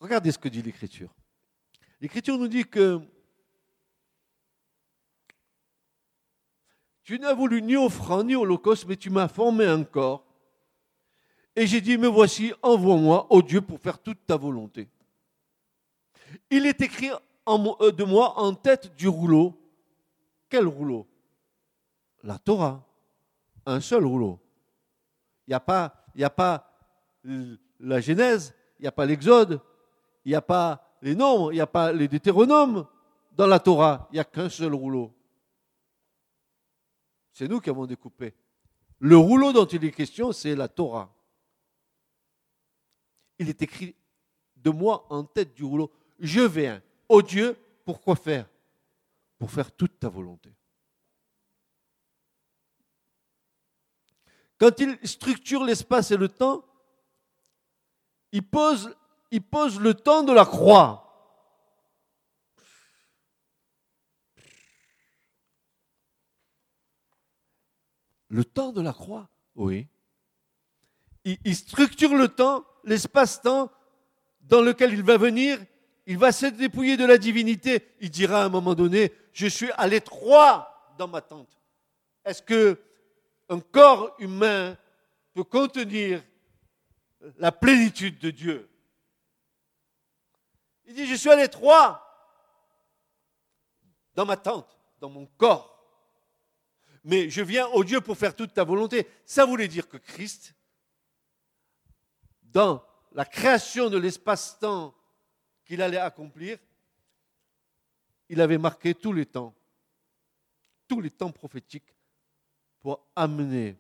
[0.03, 1.15] Regardez ce que dit l'Écriture.
[2.01, 3.01] L'Écriture nous dit que
[7.05, 10.27] tu n'as voulu ni offrande ni holocauste, mais tu m'as formé un corps.
[11.55, 14.89] Et j'ai dit, me voici, envoie-moi, ô Dieu, pour faire toute ta volonté.
[16.51, 17.13] Il est écrit
[17.49, 19.57] euh, de moi en tête du rouleau.
[20.49, 21.07] Quel rouleau?
[22.25, 22.85] La Torah.
[23.67, 24.41] Un seul rouleau.
[25.47, 26.77] Il n'y a pas, a pas
[27.79, 29.61] la Genèse, il n'y a pas l'Exode,
[30.25, 32.87] il n'y a pas les nombres, il n'y a pas les Deutéronomes
[33.33, 35.13] dans la Torah, il n'y a qu'un seul rouleau.
[37.33, 38.35] C'est nous qui avons découpé.
[38.99, 41.13] Le rouleau dont il est question, c'est la Torah.
[43.39, 43.97] Il est écrit
[44.57, 45.91] de moi en tête du rouleau.
[46.19, 48.49] Je viens, ô Dieu, pour quoi faire?
[49.39, 50.55] Pour faire toute ta volonté.
[54.59, 56.65] Quand il structure l'espace et le temps,
[58.31, 58.95] il pose
[59.33, 60.99] il pose le temps de la croix.
[68.29, 69.89] Le temps de la croix, oui.
[71.25, 73.71] Il, structure le temps, l'espace-temps
[74.43, 75.59] dans lequel il va venir.
[76.07, 77.89] Il va se dépouiller de la divinité.
[78.01, 81.59] Il dira à un moment donné, je suis à l'étroit dans ma tente.
[82.25, 82.79] Est-ce que
[83.49, 84.77] un corps humain
[85.33, 86.23] peut contenir
[87.39, 88.69] la plénitude de Dieu?
[90.87, 92.09] Il dit, je suis à l'étroit
[94.15, 95.71] dans ma tente, dans mon corps.
[97.05, 99.09] Mais je viens au Dieu pour faire toute ta volonté.
[99.25, 100.55] Ça voulait dire que Christ,
[102.43, 104.95] dans la création de l'espace-temps
[105.65, 106.59] qu'il allait accomplir,
[108.29, 109.55] il avait marqué tous les temps,
[110.89, 111.95] tous les temps prophétiques
[112.81, 113.77] pour amener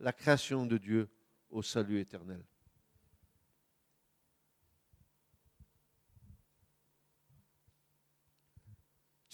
[0.00, 1.08] la création de Dieu
[1.50, 2.42] au salut éternel.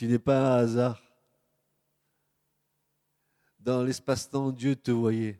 [0.01, 1.03] Tu n'es pas un hasard.
[3.59, 5.39] Dans l'espace-temps, Dieu te voyait.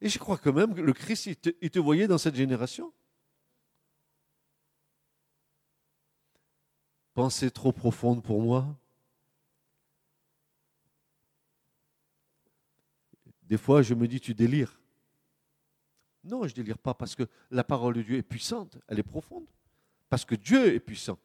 [0.00, 2.92] Et je crois quand même que le Christ, il te, voyait dans cette génération.
[7.12, 8.78] Pensée trop profonde pour moi.
[13.42, 14.80] Des fois, je me dis, tu délires.
[16.22, 19.48] Non, je délire pas parce que la parole de Dieu est puissante, elle est profonde.
[20.08, 21.18] Parce que Dieu est puissant.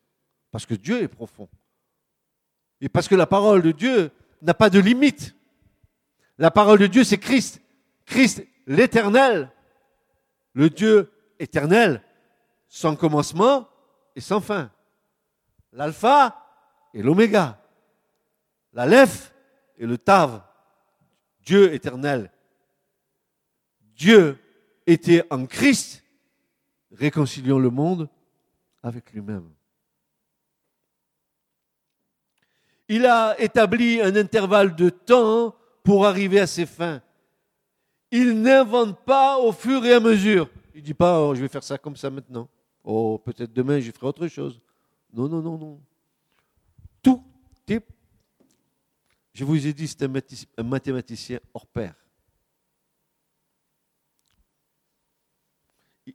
[0.49, 1.47] Parce que Dieu est profond.
[2.81, 4.11] Et parce que la parole de Dieu
[4.41, 5.35] n'a pas de limite.
[6.37, 7.61] La parole de Dieu, c'est Christ.
[8.05, 9.51] Christ, l'éternel.
[10.53, 12.03] Le Dieu éternel,
[12.67, 13.67] sans commencement
[14.15, 14.71] et sans fin.
[15.73, 16.45] L'alpha
[16.93, 17.61] et l'oméga.
[18.73, 19.33] L'alef
[19.77, 20.41] et le tav.
[21.41, 22.31] Dieu éternel.
[23.95, 24.37] Dieu
[24.87, 26.03] était en Christ,
[26.91, 28.09] réconciliant le monde
[28.81, 29.49] avec lui-même.
[32.89, 37.01] Il a établi un intervalle de temps pour arriver à ses fins.
[38.11, 40.49] Il n'invente pas au fur et à mesure.
[40.73, 42.49] Il ne dit pas, oh, je vais faire ça comme ça maintenant.
[42.83, 44.59] Oh, peut-être demain, je ferai autre chose.
[45.13, 45.81] Non, non, non, non.
[47.03, 47.23] Tout
[47.67, 47.85] est,
[49.33, 51.93] je vous ai dit, c'est un mathématicien hors pair.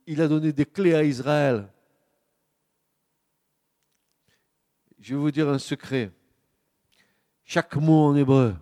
[0.06, 1.68] Il a donné des clés à Israël.
[4.98, 6.10] Je vais vous dire un secret.
[7.44, 8.56] Chaque mot en hébreu,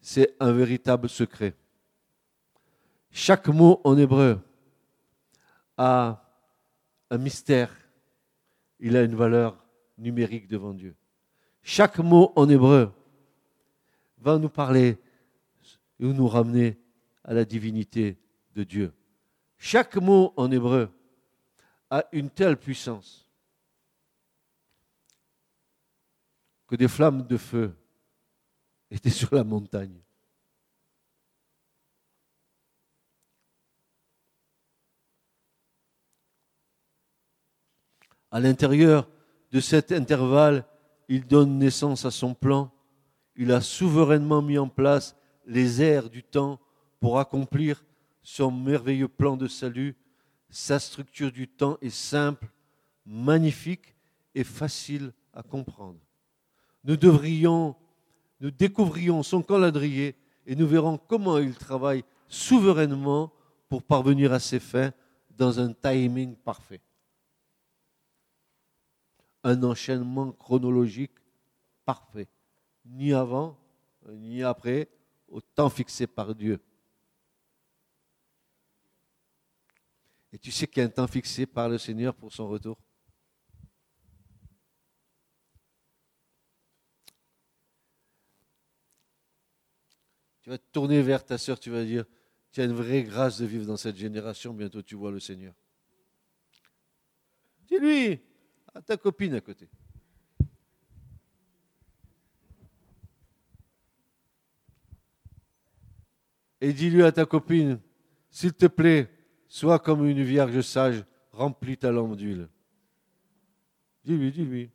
[0.00, 1.56] c'est un véritable secret.
[3.10, 4.38] Chaque mot en hébreu
[5.78, 6.22] a
[7.10, 7.74] un mystère.
[8.80, 9.64] Il a une valeur
[9.96, 10.94] numérique devant Dieu.
[11.62, 12.92] Chaque mot en hébreu
[14.18, 14.98] va nous parler
[16.00, 16.78] et nous ramener
[17.24, 18.18] à la divinité
[18.54, 18.92] de Dieu.
[19.56, 20.90] Chaque mot en hébreu
[21.88, 23.21] a une telle puissance
[26.72, 27.76] que des flammes de feu
[28.90, 30.00] étaient sur la montagne.
[38.30, 39.06] À l'intérieur
[39.50, 40.64] de cet intervalle,
[41.08, 42.72] il donne naissance à son plan.
[43.36, 46.58] Il a souverainement mis en place les airs du temps
[47.00, 47.84] pour accomplir
[48.22, 49.94] son merveilleux plan de salut.
[50.48, 52.48] Sa structure du temps est simple,
[53.04, 53.94] magnifique
[54.34, 56.00] et facile à comprendre.
[56.84, 57.76] Nous devrions,
[58.40, 60.16] nous découvrions son calendrier
[60.46, 63.32] et nous verrons comment il travaille souverainement
[63.68, 64.92] pour parvenir à ses fins
[65.30, 66.80] dans un timing parfait.
[69.44, 71.12] Un enchaînement chronologique
[71.84, 72.28] parfait,
[72.84, 73.58] ni avant,
[74.08, 74.88] ni après,
[75.28, 76.60] au temps fixé par Dieu.
[80.32, 82.78] Et tu sais qu'il y a un temps fixé par le Seigneur pour son retour?
[90.42, 92.04] Tu vas te tourner vers ta sœur, tu vas dire,
[92.50, 95.54] tu as une vraie grâce de vivre dans cette génération, bientôt tu vois le Seigneur.
[97.68, 98.20] Dis-lui,
[98.74, 99.68] à ta copine à côté.
[106.60, 107.80] Et dis-lui à ta copine,
[108.30, 109.10] s'il te plaît,
[109.48, 112.48] sois comme une vierge sage, remplis ta lampe d'huile.
[114.04, 114.70] Dis-lui, dis-lui.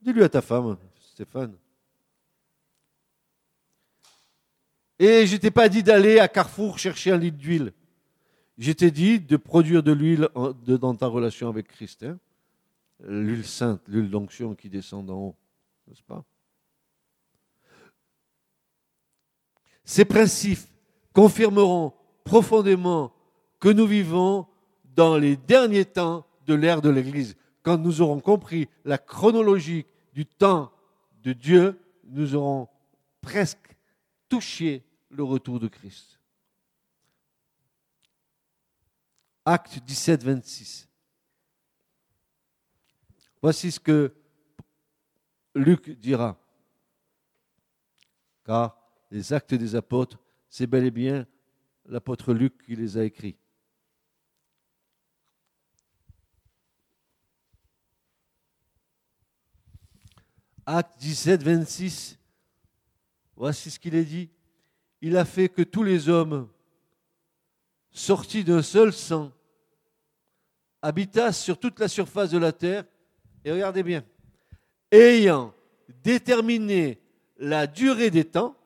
[0.00, 1.56] Dis-lui à ta femme, Stéphane.
[4.98, 7.72] Et je t'ai pas dit d'aller à Carrefour chercher un litre d'huile.
[8.58, 12.02] Je t'ai dit de produire de l'huile dans ta relation avec Christ.
[12.04, 12.18] Hein.
[13.00, 15.36] L'huile sainte, l'huile d'onction qui descend d'en haut.
[15.86, 16.24] N'est-ce pas?
[19.84, 20.66] Ces principes
[21.12, 21.92] confirmeront
[22.24, 23.12] profondément
[23.60, 24.46] que nous vivons
[24.94, 27.36] dans les derniers temps de l'ère de l'Église.
[27.62, 30.72] Quand nous aurons compris la chronologie du temps
[31.22, 32.68] de Dieu, nous aurons
[33.20, 33.76] presque
[34.28, 34.85] touché
[35.16, 36.20] le retour de Christ.
[39.44, 40.88] Acte 17, 26.
[43.40, 44.14] Voici ce que
[45.54, 46.38] Luc dira.
[48.44, 48.76] Car
[49.10, 50.18] les actes des apôtres,
[50.50, 51.26] c'est bel et bien
[51.86, 53.38] l'apôtre Luc qui les a écrits.
[60.66, 62.18] Acte 17, 26.
[63.36, 64.30] Voici ce qu'il est dit
[65.06, 66.48] il a fait que tous les hommes,
[67.92, 69.30] sortis d'un seul sang,
[70.82, 72.84] habitassent sur toute la surface de la terre,
[73.44, 74.02] et regardez bien,
[74.90, 75.54] ayant
[76.02, 77.00] déterminé
[77.36, 78.56] la durée des temps,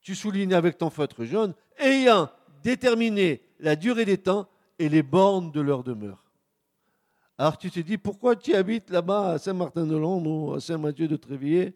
[0.00, 2.30] tu soulignes avec ton feutre jaune, ayant
[2.62, 6.24] déterminé la durée des temps et les bornes de leur demeure.
[7.36, 11.74] Alors tu te dis, pourquoi tu habites là-bas à Saint-Martin-de-Londres ou à Saint-Mathieu de Trévillers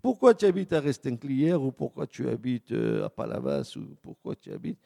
[0.00, 4.52] pourquoi tu habites à Restinclière ou pourquoi tu habites euh, à Palavas ou pourquoi tu
[4.52, 4.78] habites?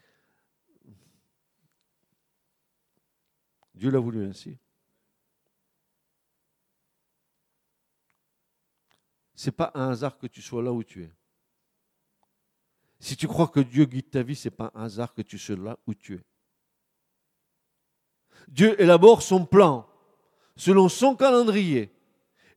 [3.75, 4.57] Dieu l'a voulu ainsi.
[9.35, 11.11] Ce n'est pas un hasard que tu sois là où tu es.
[13.01, 15.39] Si tu crois que Dieu guide ta vie, ce n'est pas un hasard que tu
[15.39, 16.25] sois là où tu es.
[18.49, 19.89] Dieu élabore son plan
[20.57, 21.93] selon son calendrier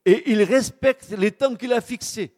[0.04, 2.35] et il respecte les temps qu'il a fixés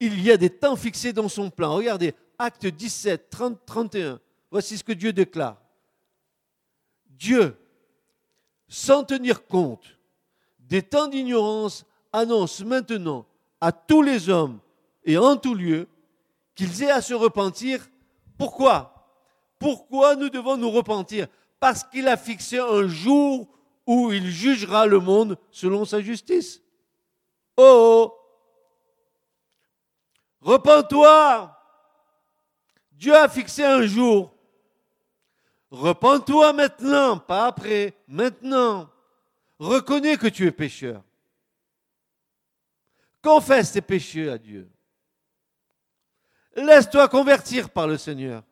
[0.00, 1.74] il y a des temps fixés dans son plan.
[1.74, 4.20] Regardez, acte 17, 30, 31.
[4.50, 5.60] Voici ce que Dieu déclare.
[7.10, 7.56] Dieu,
[8.68, 9.98] sans tenir compte
[10.58, 13.26] des temps d'ignorance, annonce maintenant
[13.60, 14.60] à tous les hommes
[15.04, 15.88] et en tout lieu
[16.54, 17.88] qu'ils aient à se repentir.
[18.38, 19.08] Pourquoi?
[19.58, 21.26] Pourquoi nous devons nous repentir?
[21.60, 23.48] Parce qu'il a fixé un jour
[23.86, 26.62] où il jugera le monde selon sa justice.
[27.56, 28.23] Oh, oh
[30.44, 31.58] Repends-toi.
[32.92, 34.30] Dieu a fixé un jour.
[35.70, 38.90] Repends-toi maintenant, pas après, maintenant.
[39.58, 41.02] Reconnais que tu es pécheur.
[43.22, 44.70] Confesse tes péchés à Dieu.
[46.54, 48.42] Laisse-toi convertir par le Seigneur.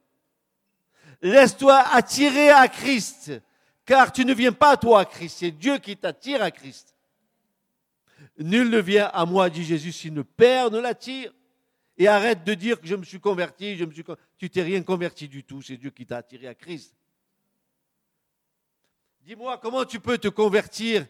[1.20, 3.32] Laisse-toi attirer à Christ,
[3.84, 6.97] car tu ne viens pas toi à Christ, c'est Dieu qui t'attire à Christ.
[8.38, 11.32] Nul ne vient à moi, dit Jésus, si le Père ne l'attire.
[12.03, 13.78] Et arrête de dire que je me suis converti,
[14.36, 16.96] tu t'es rien converti du tout, c'est Dieu qui t'a attiré à Christ.
[19.20, 21.07] Dis-moi comment tu peux te convertir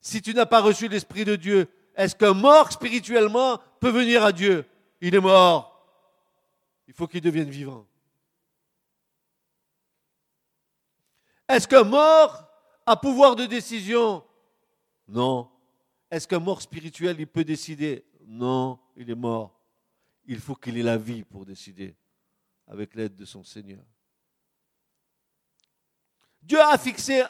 [0.00, 1.68] si tu n'as pas reçu l'esprit de Dieu?
[1.94, 4.64] Est-ce qu'un mort spirituellement peut venir à Dieu?
[5.00, 5.86] Il est mort.
[6.88, 7.86] Il faut qu'il devienne vivant.
[11.48, 12.48] Est-ce qu'un mort
[12.86, 14.24] a pouvoir de décision?
[15.06, 15.48] Non.
[16.10, 18.04] Est-ce qu'un mort spirituel, il peut décider?
[18.26, 19.61] Non, il est mort
[20.32, 21.94] il faut qu'il ait la vie pour décider
[22.66, 23.84] avec l'aide de son Seigneur.
[26.40, 27.22] Dieu a fixé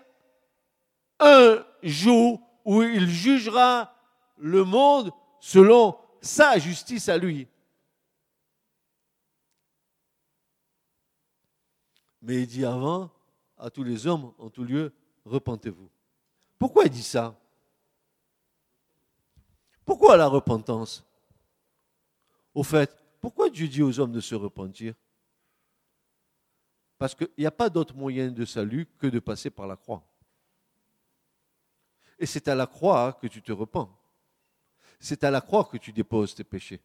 [1.19, 3.93] un jour où il jugera
[4.37, 7.49] le monde selon sa justice à lui.
[12.23, 13.11] Mais il dit avant
[13.59, 14.93] à tous les hommes en tout lieu,
[15.25, 15.91] repentez-vous.
[16.57, 17.37] Pourquoi il dit ça?
[19.85, 21.05] Pourquoi la repentance?
[22.55, 24.95] Au fait, pourquoi Dieu dit aux hommes de se repentir?
[26.99, 30.07] Parce qu'il n'y a pas d'autre moyen de salut que de passer par la croix.
[32.19, 33.91] Et c'est à la croix que tu te repens.
[35.01, 36.81] C'est à la croix que tu déposes tes péchés.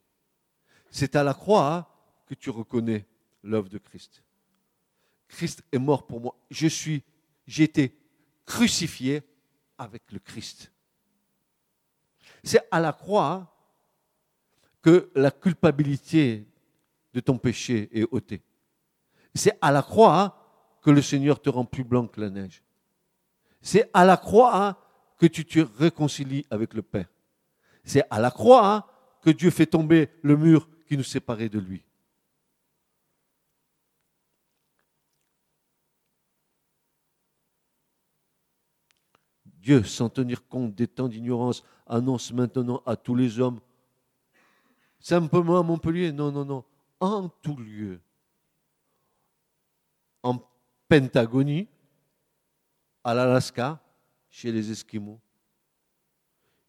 [0.89, 3.05] C'est à la croix que tu reconnais
[3.43, 4.23] l'œuvre de Christ.
[5.27, 6.35] Christ est mort pour moi.
[6.49, 7.03] Je suis,
[7.45, 7.95] j'ai été
[8.45, 9.21] crucifié
[9.77, 10.71] avec le Christ.
[12.43, 13.56] C'est à la croix
[14.87, 16.47] que la culpabilité
[17.13, 18.41] de ton péché est ôtée.
[19.35, 22.63] C'est à la croix que le Seigneur te rend plus blanc que la neige.
[23.59, 24.81] C'est à la croix
[25.17, 27.09] que tu te réconcilies avec le Père.
[27.83, 28.87] C'est à la croix
[29.21, 31.83] que Dieu fait tomber le mur qui nous séparait de lui.
[39.43, 43.59] Dieu, sans tenir compte des temps d'ignorance, annonce maintenant à tous les hommes,
[44.99, 46.63] simplement à Montpellier, non, non, non,
[46.99, 47.99] en tout lieu,
[50.23, 50.39] en
[50.87, 51.67] Pentagonie,
[53.03, 53.81] à l'Alaska,
[54.29, 55.19] chez les Esquimaux,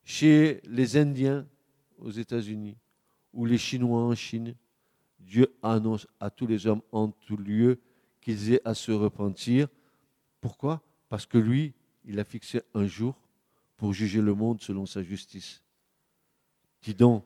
[0.05, 1.47] chez les Indiens
[1.99, 2.77] aux États-Unis,
[3.33, 4.55] ou les Chinois en Chine,
[5.19, 7.81] Dieu annonce à tous les hommes en tout lieu
[8.21, 9.69] qu'ils aient à se repentir.
[10.41, 10.83] Pourquoi?
[11.09, 11.75] Parce que lui,
[12.05, 13.21] il a fixé un jour
[13.77, 15.63] pour juger le monde selon sa justice.
[16.83, 17.25] Dis donc,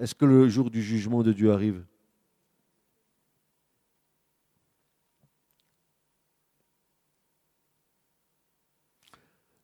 [0.00, 1.84] est-ce que le jour du jugement de Dieu arrive?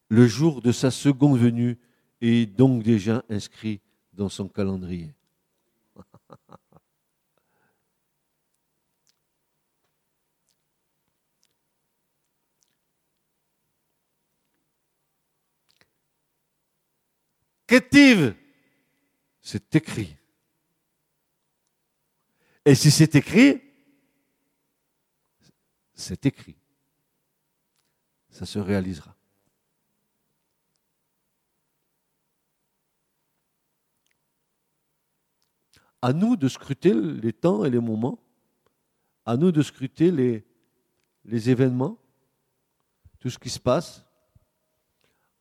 [0.08, 1.78] Le jour de sa seconde venue
[2.20, 3.80] est donc déjà inscrit
[4.12, 5.14] dans son calendrier.
[17.66, 18.36] Kétive,
[19.40, 20.16] c'est écrit.
[22.66, 23.62] Et si c'est écrit,
[25.94, 26.56] c'est écrit.
[28.28, 29.14] Ça se réalisera.
[36.02, 38.18] À nous de scruter les temps et les moments,
[39.24, 40.44] à nous de scruter les,
[41.24, 41.96] les événements,
[43.20, 44.04] tout ce qui se passe,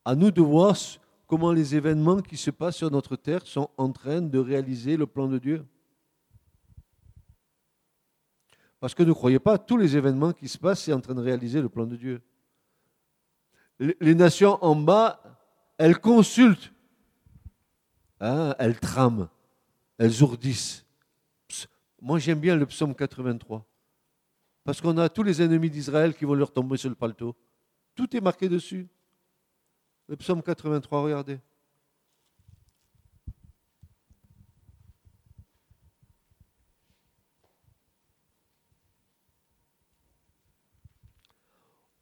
[0.06, 0.78] à nous de voir
[1.26, 5.08] comment les événements qui se passent sur notre terre sont en train de réaliser le
[5.08, 5.66] plan de Dieu.
[8.86, 11.20] Parce que ne croyez pas, tous les événements qui se passent, c'est en train de
[11.20, 12.22] réaliser le plan de Dieu.
[13.80, 15.24] Les nations en bas,
[15.80, 16.72] elles consultent,
[18.20, 19.28] hein, elles trament,
[19.98, 20.86] elles ourdissent.
[22.00, 23.66] Moi, j'aime bien le psaume 83.
[24.64, 27.36] Parce qu'on a tous les ennemis d'Israël qui vont leur tomber sur le paletot.
[27.96, 28.88] Tout est marqué dessus.
[30.08, 31.40] Le psaume 83, regardez.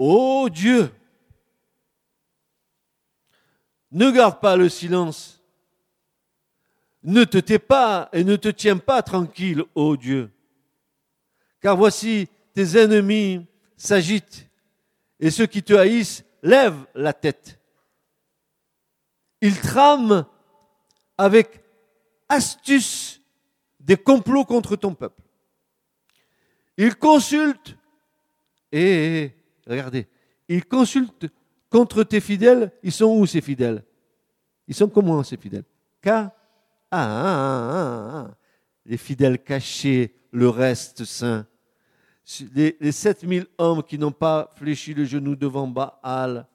[0.06, 0.94] Ô Dieu,
[3.90, 5.42] ne garde pas le silence.
[7.04, 10.30] Ne te tais pas et ne te tiens pas tranquille, ô Dieu.
[11.62, 13.46] Car voici tes ennemis
[13.78, 14.46] s'agitent
[15.22, 17.58] et ceux qui te haïssent lèvent la tête.
[19.40, 20.26] Ils trament
[21.18, 21.64] avec
[22.28, 23.22] astuce
[23.80, 25.24] des complots contre ton peuple.
[26.76, 27.78] Ils consultent,
[28.74, 29.32] et
[29.68, 30.08] regardez,
[30.48, 31.30] ils consultent
[31.70, 32.72] contre tes fidèles.
[32.84, 33.84] Ils sont où ces fidèles?
[34.68, 35.66] Ils sont comment ces fidèles?
[36.06, 36.32] Ah,
[36.92, 38.32] ah,
[38.86, 41.48] les fidèles cachés, le reste saint.
[42.54, 46.48] Les, les 7000 hommes qui n'ont pas fléchi le genou devant Baal,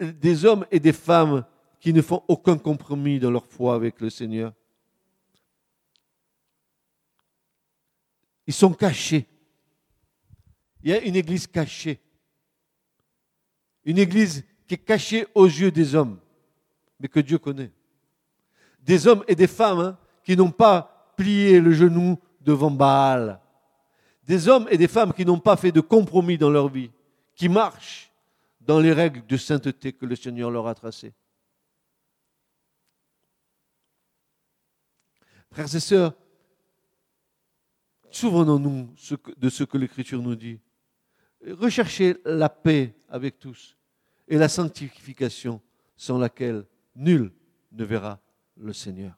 [0.00, 1.44] des hommes et des femmes
[1.80, 4.52] qui ne font aucun compromis dans leur foi avec le Seigneur.
[8.46, 9.26] Ils sont cachés.
[10.84, 11.98] Il y a une église cachée.
[13.84, 16.20] Une église qui est cachée aux yeux des hommes,
[17.00, 17.72] mais que Dieu connaît.
[18.80, 23.40] Des hommes et des femmes hein, qui n'ont pas plié le genou devant Baal.
[24.24, 26.90] Des hommes et des femmes qui n'ont pas fait de compromis dans leur vie,
[27.34, 28.12] qui marchent
[28.60, 31.14] dans les règles de sainteté que le Seigneur leur a tracées.
[35.50, 36.14] Frères et sœurs,
[38.10, 38.94] souvenons-nous
[39.36, 40.60] de ce que l'Écriture nous dit.
[41.50, 43.76] Recherchez la paix avec tous
[44.28, 45.60] et la sanctification
[45.96, 46.64] sans laquelle
[46.96, 47.32] nul
[47.72, 48.20] ne verra
[48.56, 49.14] le Seigneur.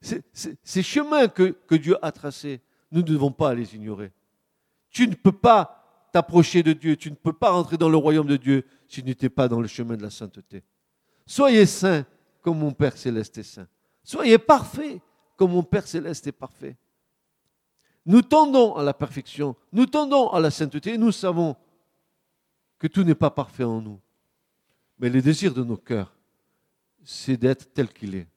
[0.00, 2.60] Ces chemins que, que Dieu a tracés
[2.92, 4.12] nous ne devons pas les ignorer.
[4.90, 8.26] Tu ne peux pas t'approcher de Dieu, tu ne peux pas rentrer dans le royaume
[8.26, 10.62] de Dieu si tu n'étais pas dans le chemin de la sainteté.
[11.26, 12.04] Soyez saints
[12.42, 13.66] comme mon Père céleste est saint.
[14.04, 15.00] Soyez parfaits
[15.36, 16.76] comme mon Père céleste est parfait.
[18.04, 21.56] Nous tendons à la perfection, nous tendons à la sainteté, nous savons
[22.78, 24.00] que tout n'est pas parfait en nous.
[24.98, 26.12] Mais le désir de nos cœurs,
[27.04, 28.28] c'est d'être tel qu'il est.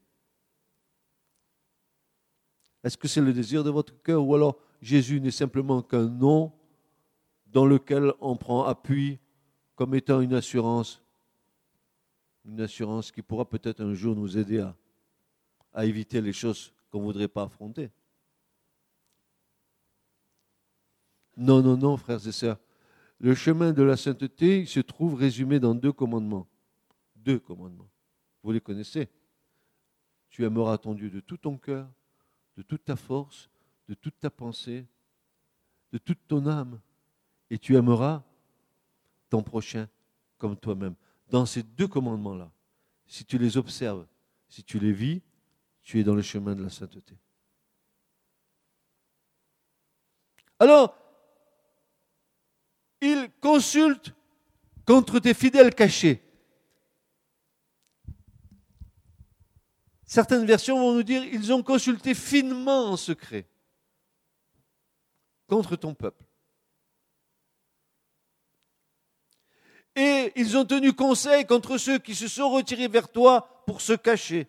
[2.84, 6.52] Est-ce que c'est le désir de votre cœur ou alors Jésus n'est simplement qu'un nom
[7.48, 9.18] dans lequel on prend appui
[9.74, 11.02] comme étant une assurance,
[12.46, 14.76] une assurance qui pourra peut-être un jour nous aider à,
[15.74, 17.90] à éviter les choses qu'on ne voudrait pas affronter?
[21.38, 22.60] Non, non, non, frères et sœurs.
[23.20, 26.48] Le chemin de la sainteté se trouve résumé dans deux commandements.
[27.16, 27.90] Deux commandements.
[28.44, 29.10] Vous les connaissez.
[30.30, 31.90] Tu aimeras ton Dieu de tout ton cœur,
[32.58, 33.50] de toute ta force,
[33.88, 34.86] de toute ta pensée,
[35.92, 36.80] de toute ton âme.
[37.50, 38.24] Et tu aimeras
[39.30, 39.88] ton prochain
[40.38, 40.96] comme toi-même.
[41.30, 42.52] Dans ces deux commandements-là,
[43.08, 44.06] si tu les observes,
[44.48, 45.22] si tu les vis,
[45.82, 47.16] tu es dans le chemin de la sainteté.
[50.60, 51.05] Alors,
[53.06, 54.14] il consulte
[54.86, 56.22] contre tes fidèles cachés.
[60.06, 63.48] Certaines versions vont nous dire ils ont consulté finement en secret
[65.48, 66.24] contre ton peuple.
[69.96, 73.94] Et ils ont tenu conseil contre ceux qui se sont retirés vers toi pour se
[73.94, 74.48] cacher.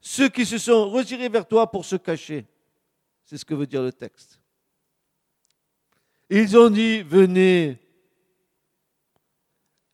[0.00, 2.46] Ceux qui se sont retirés vers toi pour se cacher.
[3.24, 4.40] C'est ce que veut dire le texte.
[6.30, 7.78] Ils ont dit, venez,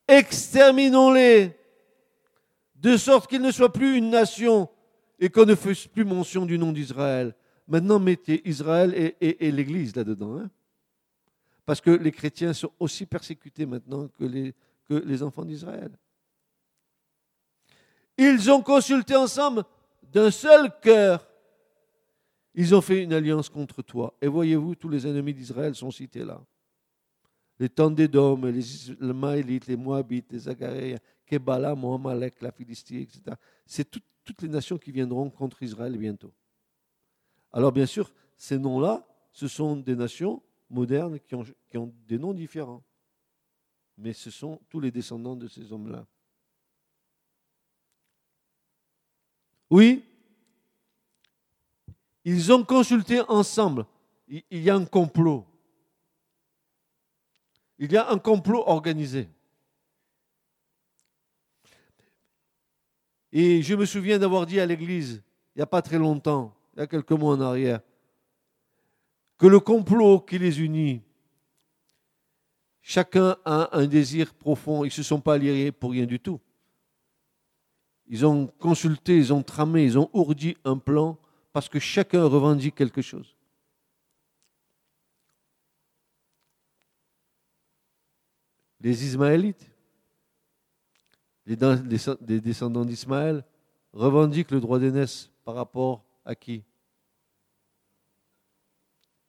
[0.08, 1.56] exterminons-les,
[2.76, 4.68] de sorte qu'ils ne soient plus une nation
[5.18, 7.34] et qu'on ne fasse plus mention du nom d'Israël.
[7.66, 10.38] Maintenant, mettez Israël et, l'Église là-dedans.
[10.38, 10.50] Hein.
[11.64, 14.54] Parce que les chrétiens sont aussi persécutés maintenant que les,
[14.86, 15.90] que les enfants d'Israël.
[18.18, 19.64] Ils ont consulté ensemble
[20.02, 21.26] d'un seul cœur.
[22.54, 24.14] Ils ont fait une alliance contre toi.
[24.20, 26.40] Et voyez-vous, tous les ennemis d'Israël sont cités là.
[27.58, 28.60] Les Tandédom, les,
[29.00, 33.36] les Maélites, les Moabites, les Agaréens, Kebala, Mohamalek, la Philistie, etc.
[33.64, 36.32] C'est toutes les nations qui viendront contre Israël bientôt.
[37.52, 41.34] Alors bien sûr, ces noms-là, ce sont des nations modernes qui
[41.76, 42.82] ont des noms différents.
[43.96, 46.04] Mais ce sont tous les descendants de ces hommes-là.
[49.70, 50.04] Oui,
[52.24, 53.86] ils ont consulté ensemble.
[54.26, 55.46] Il y a un complot.
[57.78, 59.28] Il y a un complot organisé.
[63.32, 65.22] Et je me souviens d'avoir dit à l'église,
[65.54, 67.80] il n'y a pas très longtemps, il y a quelques mois en arrière,
[69.38, 71.02] que le complot qui les unit,
[72.80, 76.40] chacun a un désir profond, ils ne se sont pas alliés pour rien du tout.
[78.06, 81.18] Ils ont consulté, ils ont tramé, ils ont ourdi un plan
[81.52, 83.34] parce que chacun revendique quelque chose.
[88.84, 89.66] Les Ismaélites,
[91.46, 91.56] les
[92.40, 93.42] descendants d'Ismaël
[93.94, 96.62] revendiquent le droit d'aînesse par rapport à qui?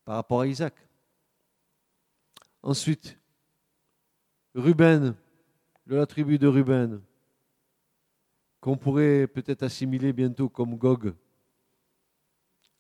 [0.04, 0.76] Par rapport à Isaac.
[2.64, 3.18] Ensuite,
[4.56, 5.16] Ruben,
[5.88, 7.02] de la tribu de Ruben,
[8.60, 11.16] qu'on pourrait peut-être assimiler bientôt comme Gog.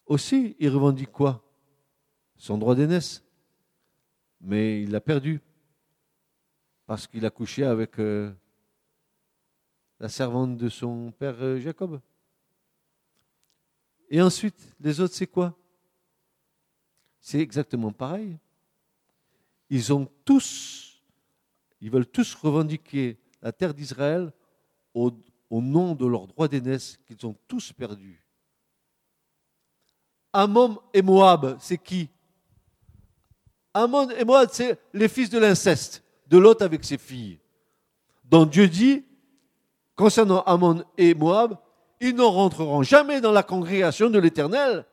[0.07, 1.41] Aussi, il revendique quoi?
[2.35, 3.23] Son droit d'aînesse.
[4.41, 5.39] Mais il l'a perdu
[6.85, 8.31] parce qu'il a couché avec euh,
[9.99, 11.99] la servante de son père euh, Jacob.
[14.09, 15.57] Et ensuite, les autres, c'est quoi?
[17.19, 18.37] C'est exactement pareil.
[19.69, 21.01] Ils ont tous,
[21.81, 24.31] ils veulent tous revendiquer la terre d'Israël
[24.93, 25.11] au,
[25.49, 28.23] nom de leur droit d'aînesse qu'ils ont tous perdu.
[30.33, 32.09] Ammon et Moab, c'est qui?
[33.73, 37.39] Ammon et Moab, c'est les fils de l'inceste, de l'autre avec ses filles.
[38.23, 39.05] Donc Dieu dit,
[39.95, 41.57] concernant Ammon et Moab,
[41.99, 44.85] ils ne rentreront jamais dans la congrégation de l'Éternel.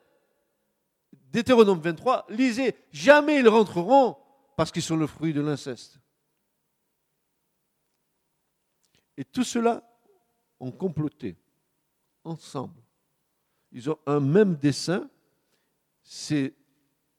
[1.33, 4.17] Deutéronome 23, lisez, jamais ils rentreront
[4.57, 5.99] parce qu'ils sont le fruit de l'inceste.
[9.17, 9.83] Et tout cela
[10.61, 11.37] ont comploté
[12.25, 12.81] ensemble.
[13.73, 15.09] Ils ont un même dessein,
[16.03, 16.55] c'est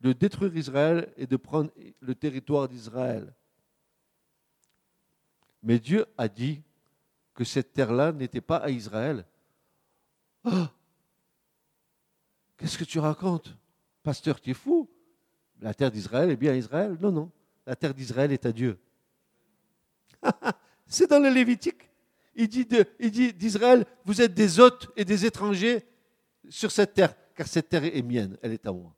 [0.01, 3.34] de détruire Israël et de prendre le territoire d'Israël.
[5.64, 6.61] Mais Dieu a dit
[7.34, 9.26] que cette terre-là n'était pas à Israël.
[10.43, 10.72] Ah
[12.57, 13.55] Qu'est-ce que tu racontes
[14.03, 14.89] Pasteur, tu es fou
[15.61, 17.32] La terre d'Israël est bien Israël Non, non.
[17.66, 18.78] La terre d'Israël est à Dieu.
[20.86, 21.89] C'est dans le Lévitique.
[22.36, 22.68] Il dit,
[22.99, 25.86] il dit d'Israël, vous êtes des hôtes et des étrangers
[26.49, 28.93] sur cette terre, car cette terre est mienne, elle est à moi.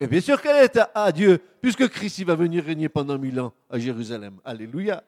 [0.00, 3.54] Et bien sûr qu'elle est à, Dieu, puisque Christ va venir régner pendant mille ans
[3.70, 4.38] à Jérusalem.
[4.44, 5.02] Alléluia.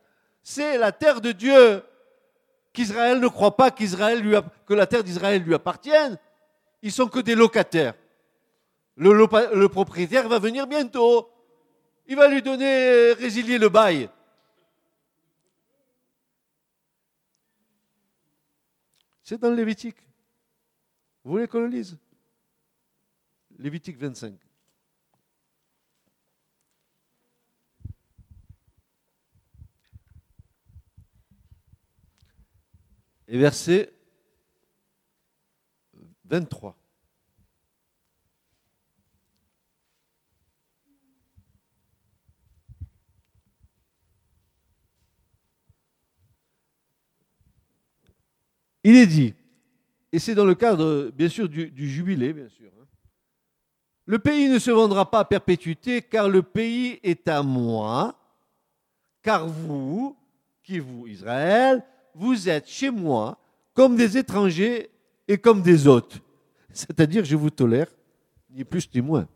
[0.50, 1.82] C'est la terre de Dieu.
[2.72, 4.34] Qu'Israël ne croit pas qu'Israël lui
[4.64, 6.18] que la terre d'Israël lui appartienne.
[6.80, 7.92] Ils sont que des locataires.
[8.96, 11.30] Le, le, propriétaire va venir bientôt.
[12.06, 14.08] Il va lui donner, résilier le bail.
[19.22, 19.98] C'est dans le Lévitique.
[21.24, 21.98] Vous voulez qu'on le lise?
[23.58, 24.47] Lévitique 25.
[33.28, 33.92] Et verset
[36.24, 36.74] 23.
[48.84, 49.34] Il est dit,
[50.12, 52.70] et c'est dans le cadre, bien sûr, du, jubilé, bien sûr.
[52.80, 52.86] Hein.
[54.06, 58.18] Le pays ne se vendra pas à perpétuité, car le pays est à moi,
[59.20, 60.16] car vous,
[60.62, 61.84] qui vous, Israël,
[62.18, 63.38] vous êtes chez moi
[63.74, 64.90] comme des étrangers
[65.28, 66.20] et comme des hôtes.
[66.72, 67.86] C'est-à-dire, je vous tolère,
[68.50, 69.28] ni plus ni moins.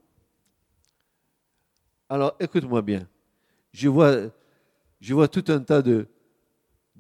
[2.09, 3.07] Alors, écoute-moi bien.
[3.73, 4.17] Je vois,
[5.01, 6.09] je vois tout un tas de,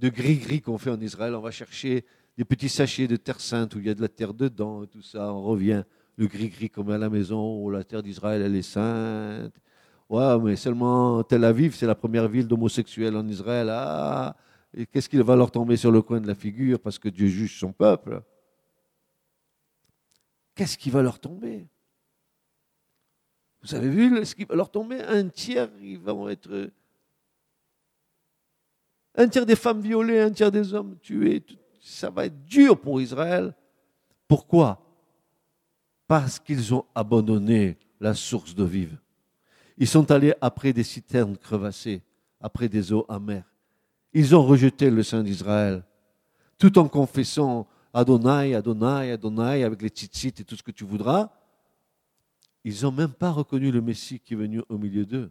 [0.00, 1.34] gris-gris qu'on fait en Israël.
[1.34, 2.04] On va chercher
[2.38, 5.02] des petits sachets de terre sainte où il y a de la terre dedans, tout
[5.02, 5.32] ça.
[5.32, 5.82] On revient
[6.16, 9.54] le gris-gris comme à la maison où la terre d'Israël, elle est sainte.
[10.08, 13.68] Ouais, mais seulement Tel Aviv, c'est la première ville d'homosexuels en Israël.
[13.70, 14.36] Ah,
[14.74, 17.26] et qu'est-ce qu'il va leur tomber sur le coin de la figure parce que Dieu
[17.28, 18.22] juge son peuple?
[20.54, 21.66] Qu'est-ce qui va leur tomber?
[23.62, 25.00] Vous avez vu ce qui va leur tomber?
[25.02, 26.70] Un tiers, ils vont être.
[29.14, 31.44] Un tiers des femmes violées, un tiers des hommes tués.
[31.80, 33.54] Ça va être dur pour Israël.
[34.26, 34.80] Pourquoi?
[36.06, 38.98] Parce qu'ils ont abandonné la source d'eau vive.
[39.76, 42.02] Ils sont allés après des citernes crevassées,
[42.40, 43.51] après des eaux amères.
[44.14, 45.84] Ils ont rejeté le Saint d'Israël,
[46.58, 51.30] tout en confessant Adonai, Adonai, Adonai, avec les tzitzit et tout ce que tu voudras.
[52.64, 55.30] Ils n'ont même pas reconnu le Messie qui est venu au milieu d'eux.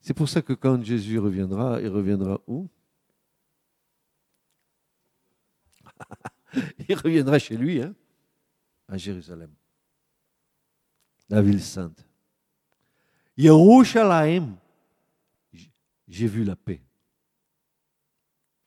[0.00, 2.68] C'est pour ça que quand Jésus reviendra, il reviendra où?
[6.88, 7.94] Il reviendra chez lui, hein,
[8.88, 9.54] à Jérusalem
[11.30, 12.04] la ville sainte.
[13.36, 14.56] Yerushalayim,
[16.08, 16.82] j'ai vu la paix.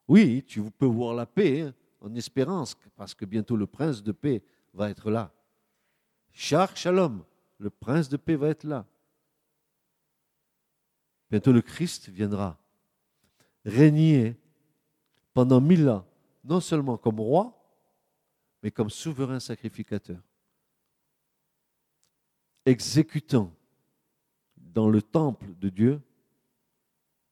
[0.08, 4.12] Oui, tu peux voir la paix hein, en espérance, parce que bientôt le prince de
[4.12, 4.42] paix
[4.74, 5.32] va être là.
[6.32, 7.24] Char Shalom,
[7.60, 8.86] le prince de paix va être là.
[11.30, 12.58] Bientôt le Christ viendra
[13.66, 14.38] régner
[15.34, 16.06] pendant mille ans,
[16.44, 17.60] non seulement comme roi,
[18.62, 20.20] mais comme souverain sacrificateur
[22.66, 23.54] exécutant
[24.58, 26.02] dans le temple de Dieu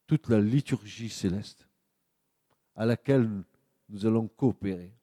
[0.07, 1.67] toute la liturgie céleste
[2.75, 3.29] à laquelle
[3.89, 4.93] nous allons coopérer.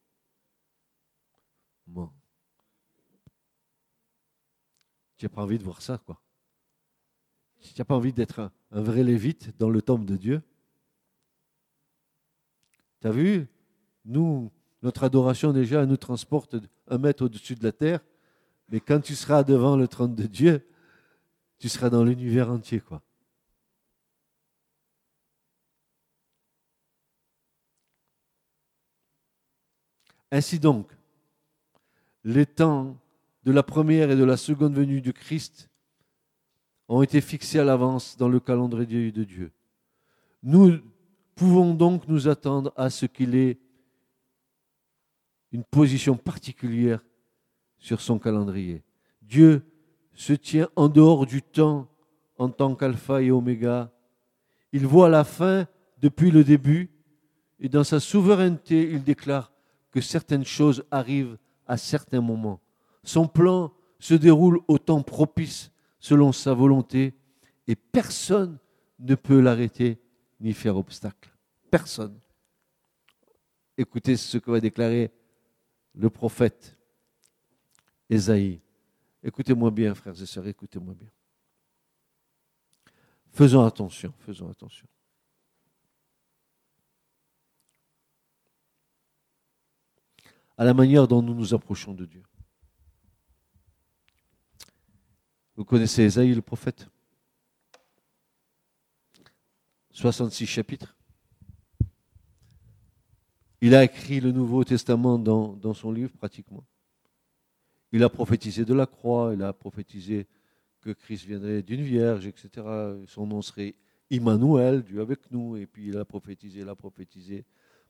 [5.16, 6.20] Tu n'as pas envie de voir ça, quoi.
[7.60, 10.42] Tu n'as pas envie d'être un, un, vrai lévite dans le temple de Dieu.
[13.00, 13.48] Tu as vu?
[14.04, 14.52] Nous,
[14.82, 16.56] notre adoration déjà nous transporte
[16.86, 18.00] un mètre au-dessus de la terre.
[18.68, 20.66] Mais quand tu seras devant le trône de Dieu,
[21.58, 22.82] tu seras dans l'univers entier.
[30.30, 30.90] Ainsi donc,
[32.24, 32.96] les temps
[33.44, 35.70] de la première et de la seconde venue du Christ
[36.88, 39.52] ont été fixés à l'avance dans le calendrier de Dieu.
[40.42, 40.80] Nous
[41.34, 43.58] pouvons donc nous attendre à ce qu'il ait
[45.52, 47.02] une position particulière
[47.78, 48.82] sur son calendrier.
[49.22, 49.62] Dieu
[50.14, 51.88] se tient en dehors du temps
[52.38, 53.92] en tant qu'alpha et oméga.
[54.72, 55.66] Il voit la fin
[56.00, 56.90] depuis le début
[57.60, 59.52] et dans sa souveraineté, il déclare
[59.90, 62.60] que certaines choses arrivent à certains moments.
[63.02, 67.14] Son plan se déroule au temps propice selon sa volonté
[67.66, 68.58] et personne
[69.00, 69.98] ne peut l'arrêter
[70.40, 71.34] ni faire obstacle.
[71.70, 72.18] Personne.
[73.76, 75.10] Écoutez ce que va déclarer
[75.94, 76.77] le prophète.
[78.08, 78.60] Ésaïe.
[79.22, 81.10] Écoutez-moi bien, frères et sœurs, écoutez-moi bien.
[83.32, 84.86] Faisons attention, faisons attention.
[90.58, 92.22] à la manière dont nous nous approchons de Dieu.
[95.56, 96.88] Vous connaissez Esaïe le prophète?
[99.92, 100.96] 66 chapitres.
[103.60, 106.64] Il a écrit le Nouveau Testament dans, dans, son livre pratiquement.
[107.92, 110.26] Il a prophétisé de la croix, il a prophétisé
[110.80, 112.66] que Christ viendrait d'une vierge, etc.
[113.06, 113.74] Son nom serait
[114.10, 117.44] Immanuel, Dieu avec nous, et puis il a prophétisé, il a prophétisé.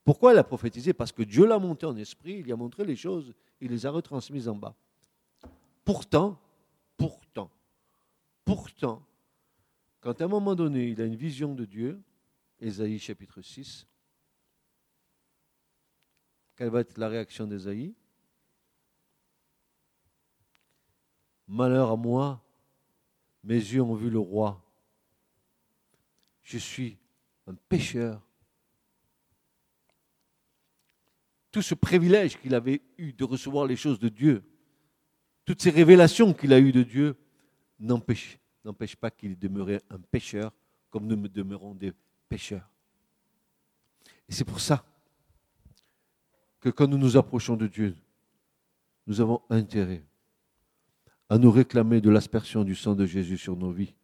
[0.04, 0.92] Pourquoi il a prophétisé?
[0.92, 3.86] Parce que Dieu l'a monté en esprit, il lui a montré les choses, il les
[3.86, 4.74] a retransmises en bas.
[5.84, 6.40] Pourtant,
[6.96, 7.50] pourtant,
[8.44, 9.06] pourtant,
[10.00, 12.00] quand à un moment donné il a une vision de Dieu,
[12.60, 13.86] Ésaïe chapitre 6,
[16.56, 17.94] quelle va être la réaction d'Ésaïe?
[21.48, 22.44] Malheur à moi,
[23.42, 24.62] mes yeux ont vu le roi.
[26.42, 26.98] Je suis
[27.46, 28.22] un pécheur.
[31.50, 34.44] Tout ce privilège qu'il avait eu de recevoir les choses de Dieu,
[35.46, 37.16] toutes ces révélations qu'il a eues de Dieu,
[37.80, 38.36] n'empêchent
[39.00, 40.52] pas qu'il demeurait un pécheur
[40.90, 41.92] comme nous demeurons des
[42.28, 42.68] pécheurs.
[44.28, 44.84] Et c'est pour ça
[46.60, 47.96] que quand nous nous approchons de Dieu,
[49.06, 50.04] nous avons intérêt
[51.28, 53.94] à nous réclamer de l'aspersion du sang de Jésus sur nos vies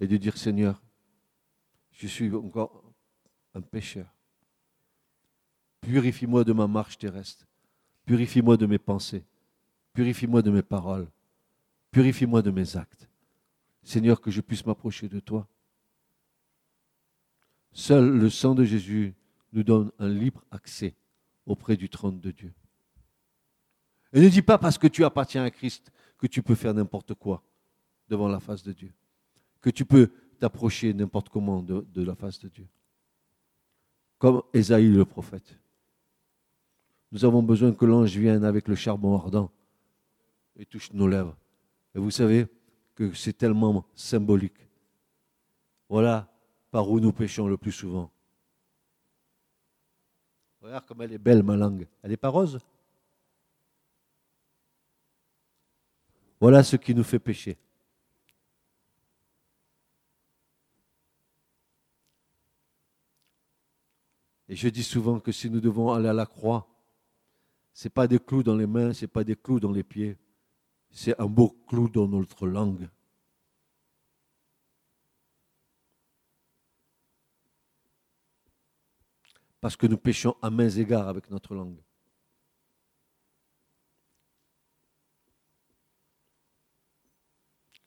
[0.00, 0.82] et de dire Seigneur,
[1.92, 2.84] je suis encore
[3.54, 4.12] un pécheur.
[5.80, 7.46] Purifie-moi de ma marche terrestre.
[8.04, 9.24] Purifie-moi de mes pensées.
[9.92, 11.08] Purifie-moi de mes paroles.
[11.90, 13.08] Purifie-moi de mes actes.
[13.82, 15.48] Seigneur, que je puisse m'approcher de toi.
[17.72, 19.14] Seul le sang de Jésus
[19.52, 20.94] nous donne un libre accès
[21.46, 22.52] auprès du trône de Dieu.
[24.12, 27.14] Et ne dis pas parce que tu appartiens à Christ que tu peux faire n'importe
[27.14, 27.42] quoi
[28.08, 28.92] devant la face de Dieu,
[29.60, 32.66] que tu peux t'approcher n'importe comment de, la face de Dieu.
[34.18, 35.58] Comme Esaïe le prophète.
[37.12, 39.50] Nous avons besoin que l'ange vienne avec le charbon ardent
[40.56, 41.36] et touche nos lèvres.
[41.94, 42.46] Et vous savez
[42.94, 44.58] que c'est tellement symbolique.
[45.88, 46.28] Voilà
[46.70, 48.10] par où nous péchons le plus souvent.
[50.60, 51.86] Regarde comme elle est belle, ma langue.
[52.02, 52.58] Elle n'est pas rose?
[56.40, 57.56] Voilà ce qui nous fait pécher.
[64.48, 66.68] Et je dis souvent que si nous devons aller à la croix,
[67.72, 69.82] ce n'est pas des clous dans les mains, ce n'est pas des clous dans les
[69.82, 70.16] pieds,
[70.90, 72.88] c'est un beau clou dans notre langue.
[79.66, 81.80] parce que nous péchons à mains égards avec notre langue.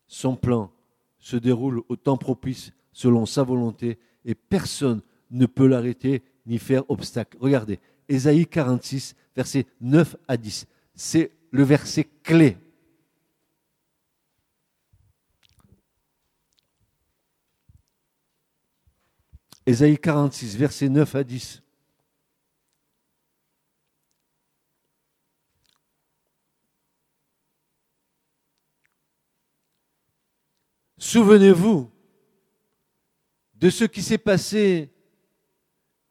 [0.09, 0.71] Son plan
[1.19, 6.83] se déroule au temps propice selon sa volonté et personne ne peut l'arrêter ni faire
[6.89, 7.37] obstacle.
[7.39, 7.79] Regardez,
[8.09, 10.65] Ésaïe 46, versets 9 à 10.
[10.95, 12.57] C'est le verset clé.
[19.67, 21.61] Ésaïe 46, versets 9 à 10.
[30.99, 31.89] Souvenez-vous
[33.55, 34.91] de ce qui s'est passé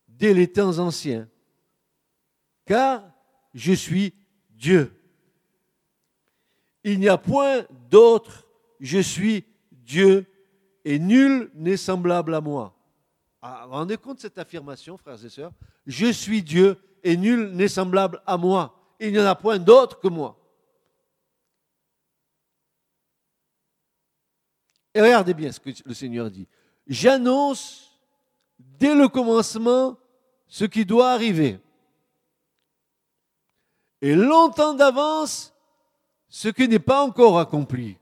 [0.09, 1.29] dès les temps anciens,
[2.65, 3.05] car
[3.53, 4.15] je suis
[4.51, 4.93] Dieu.
[6.83, 8.47] Il n'y a point d'autre,
[8.81, 10.25] je suis Dieu,
[10.85, 12.75] et nul n'est semblable à moi.
[13.43, 15.53] Ah, rendez compte de cette affirmation, frères et sœurs?
[15.87, 18.75] Je suis Dieu, et nul n'est semblable à moi.
[18.99, 20.38] Il n'y en a point d'autre que moi.
[24.95, 26.47] Et regardez bien ce que le Seigneur dit.
[26.87, 27.99] J'annonce
[28.59, 29.97] dès le commencement
[30.47, 31.61] ce qui doit arriver.
[34.01, 35.53] Et longtemps d'avance
[36.29, 37.97] ce qui n'est pas encore accompli.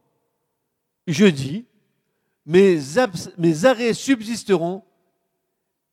[1.07, 1.65] Je dis,
[2.45, 2.99] mes,
[3.65, 4.85] arrêts subsisteront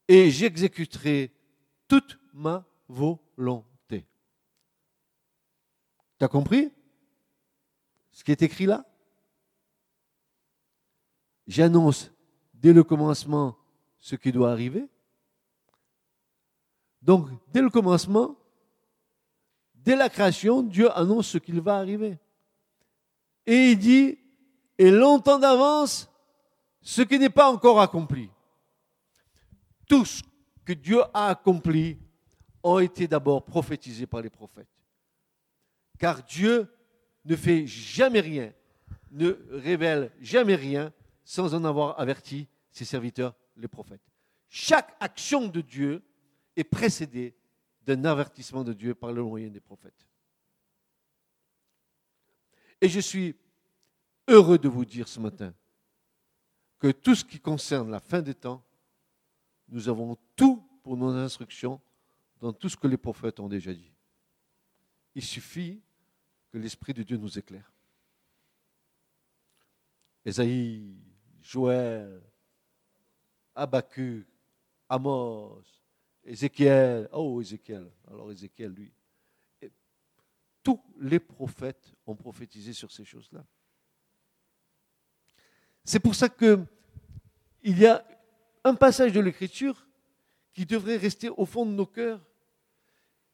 [0.07, 1.31] et j'exécuterai
[1.87, 4.05] toute ma volonté.
[6.19, 6.71] Tu as compris
[8.11, 8.85] ce qui est écrit là?
[11.47, 12.11] J'annonce
[12.53, 13.57] dès le commencement
[13.99, 14.87] ce qui doit arriver.
[17.01, 18.35] Donc, dès le commencement,
[19.75, 22.17] dès la création, Dieu annonce ce qu'il va arriver.
[23.45, 24.17] Et il dit,
[24.77, 26.09] et longtemps d'avance,
[26.81, 28.29] ce qui n'est pas encore accompli.
[29.87, 30.23] Tout ce
[30.65, 31.97] que Dieu a accompli
[32.63, 34.67] ont été d'abord prophétisés par les prophètes.
[35.99, 36.73] Car Dieu
[37.25, 38.53] ne fait jamais rien,
[39.11, 40.91] ne révèle jamais rien
[41.23, 44.01] sans en avoir averti ses serviteurs, les prophètes.
[44.49, 46.03] Chaque action de Dieu
[46.55, 47.35] est précédée
[47.81, 50.07] d'un avertissement de Dieu par le moyen des prophètes.
[52.81, 53.35] Et je suis
[54.27, 55.53] heureux de vous dire ce matin
[56.79, 58.63] que tout ce qui concerne la fin des temps,
[59.69, 61.81] nous avons tout pour nos instructions
[62.39, 63.93] dans tout ce que les prophètes ont déjà dit.
[65.15, 65.81] Il suffit
[66.51, 67.71] que l'Esprit de Dieu nous éclaire.
[70.25, 70.95] Esaïe,
[71.43, 72.21] Joël,
[73.53, 74.25] Abacu,
[74.89, 75.61] Amos,
[76.23, 78.91] Ézéchiel, oh Ézéchiel, alors Ézéchiel, lui,
[80.63, 83.45] tous les prophètes ont prophétisé sur ces choses-là.
[85.83, 86.63] C'est pour ça que
[87.61, 88.05] il y a
[88.63, 89.85] un passage de l'Écriture
[90.53, 92.21] qui devrait rester au fond de nos cœurs,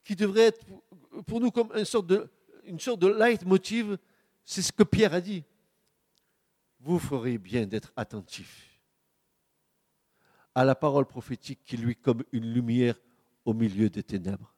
[0.03, 0.65] qui devrait être
[1.27, 2.27] pour nous comme une sorte de,
[2.63, 3.97] une sorte de leitmotiv,
[4.43, 5.43] c'est ce que Pierre a dit.
[6.79, 8.79] Vous ferez bien d'être attentif
[10.55, 12.99] à la parole prophétique qui lui comme une lumière
[13.45, 14.53] au milieu des ténèbres.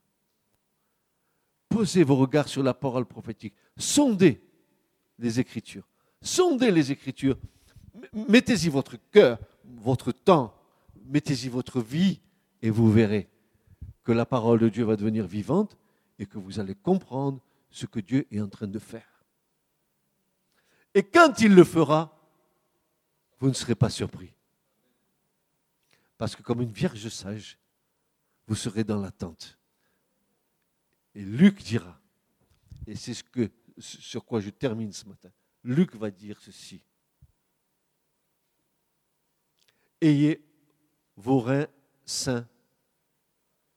[1.69, 3.53] Posez vos regards sur la parole prophétique.
[3.77, 4.41] Sondez
[5.19, 5.87] les Écritures.
[6.21, 7.37] Sondez les Écritures.
[8.13, 10.53] Mettez-y votre cœur, votre temps,
[11.05, 12.19] mettez-y votre vie
[12.61, 13.27] et vous verrez
[14.03, 15.77] que la parole de Dieu va devenir vivante
[16.19, 19.10] et que vous allez comprendre ce que Dieu est en train de faire.
[20.93, 22.17] Et quand il le fera,
[23.39, 24.33] vous ne serez pas surpris.
[26.17, 27.57] Parce que comme une vierge sage,
[28.47, 29.57] vous serez dans l'attente.
[31.15, 31.99] Et Luc dira,
[32.87, 35.31] et c'est ce que, sur quoi je termine ce matin,
[35.63, 36.83] Luc va dire ceci.
[39.99, 40.43] Ayez
[41.15, 41.67] vos reins
[42.05, 42.47] saints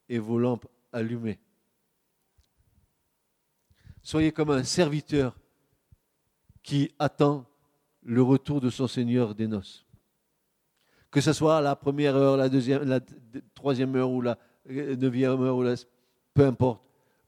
[0.09, 1.39] et vos lampes allumées.
[4.03, 5.39] Soyez comme un serviteur
[6.65, 7.47] qui attend
[8.03, 9.87] le retour de son Seigneur des noces.
[11.13, 12.99] Que ce soit la première heure, la deuxième, la
[13.55, 14.37] troisième heure ou la
[14.67, 15.77] neuvième heure, ou la,
[16.33, 16.83] peu importe.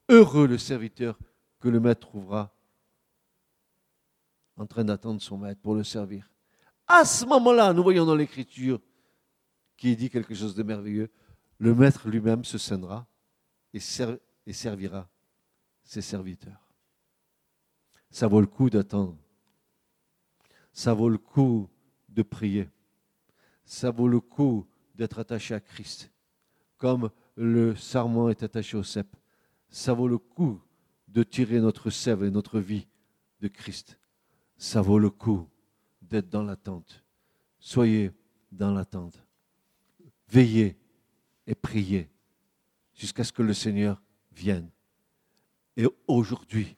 [0.09, 1.17] Heureux le serviteur
[1.59, 2.53] que le maître trouvera
[4.57, 6.29] en train d'attendre son maître pour le servir.
[6.87, 8.81] À ce moment-là, nous voyons dans l'Écriture
[9.77, 11.11] qui dit quelque chose de merveilleux,
[11.59, 13.05] le maître lui-même se scènera
[13.73, 15.07] et servira
[15.83, 16.67] ses serviteurs.
[18.09, 19.17] Ça vaut le coup d'attendre.
[20.77, 21.67] Ça vaut le coup
[22.07, 22.69] de prier.
[23.65, 26.11] Ça vaut le coup d'être attaché à Christ,
[26.77, 29.07] comme le sarment est attaché au cep.
[29.69, 30.61] Ça vaut le coup
[31.07, 32.85] de tirer notre sève et notre vie
[33.41, 33.97] de Christ.
[34.55, 35.49] Ça vaut le coup
[36.03, 37.03] d'être dans l'attente.
[37.57, 38.11] Soyez
[38.51, 39.25] dans l'attente.
[40.29, 40.77] Veillez
[41.47, 42.07] et priez
[42.93, 43.99] jusqu'à ce que le Seigneur
[44.31, 44.69] vienne.
[45.75, 46.77] Et aujourd'hui,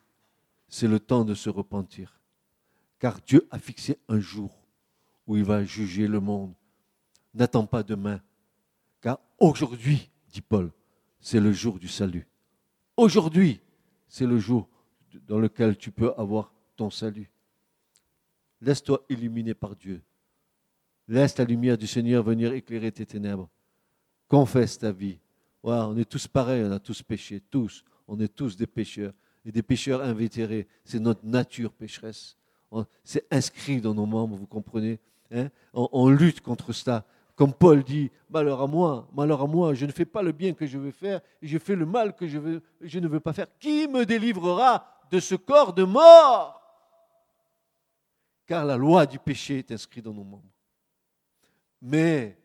[0.69, 2.18] c'est le temps de se repentir.
[2.99, 4.51] Car Dieu a fixé un jour
[5.25, 6.53] où il va juger le monde.
[7.33, 8.21] N'attends pas demain.
[9.01, 10.71] Car aujourd'hui, dit Paul,
[11.19, 12.27] c'est le jour du salut.
[12.97, 13.61] Aujourd'hui,
[14.07, 14.67] c'est le jour
[15.27, 17.31] dans lequel tu peux avoir ton salut.
[18.61, 20.01] Laisse-toi illuminer par Dieu.
[21.07, 23.49] Laisse la lumière du Seigneur venir éclairer tes ténèbres.
[24.27, 25.19] Confesse ta vie.
[25.63, 27.83] on est tous pareils, on a tous péché, tous.
[28.07, 29.13] On est tous des pécheurs
[29.45, 30.67] et des pécheurs invétérés.
[30.83, 32.38] C'est notre nature pécheresse.
[33.03, 34.99] C'est inscrit dans nos membres, vous comprenez
[35.31, 35.49] hein?
[35.73, 37.05] on, lutte contre cela.
[37.35, 40.53] Comme Paul dit, malheur à moi, malheur à moi, je ne fais pas le bien
[40.53, 43.47] que je veux faire, je fais le mal que je ne veux pas faire.
[43.59, 46.61] Qui me délivrera de ce corps de mort?
[48.45, 50.51] Car la loi du péché est inscrite dans nos membres.
[51.81, 52.37] Mais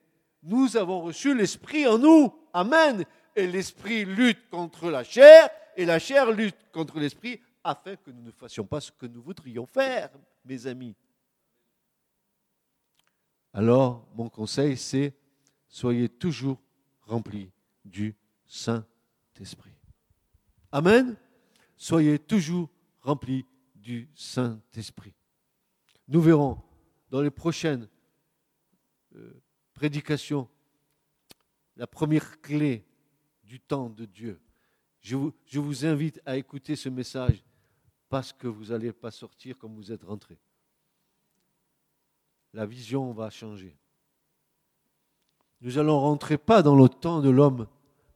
[0.42, 2.32] nous avons reçu l'Esprit en nous.
[2.52, 3.04] Amen.
[3.34, 8.22] Et l'Esprit lutte contre la chair et la chair lutte contre l'Esprit afin que nous
[8.22, 10.10] ne fassions pas ce que nous voudrions faire,
[10.44, 10.94] mes amis.
[13.54, 15.16] Alors, mon conseil, c'est
[15.66, 16.60] soyez toujours
[17.02, 17.50] remplis
[17.84, 18.14] du
[18.46, 19.72] Saint-Esprit.
[20.70, 21.16] Amen.
[21.76, 22.68] Soyez toujours
[23.00, 25.14] remplis du Saint-Esprit.
[26.06, 26.60] Nous verrons
[27.08, 27.88] dans les prochaines
[29.14, 29.42] euh,
[29.72, 30.48] prédication,
[31.76, 32.84] la première clé
[33.42, 34.40] du temps de Dieu.
[35.00, 37.44] Je vous invite à écouter ce message
[38.14, 40.38] parce que vous n'allez pas sortir comme vous êtes rentré.
[42.52, 43.76] La vision va changer.
[45.60, 47.66] Nous allons rentrer pas dans le temps de l'homme,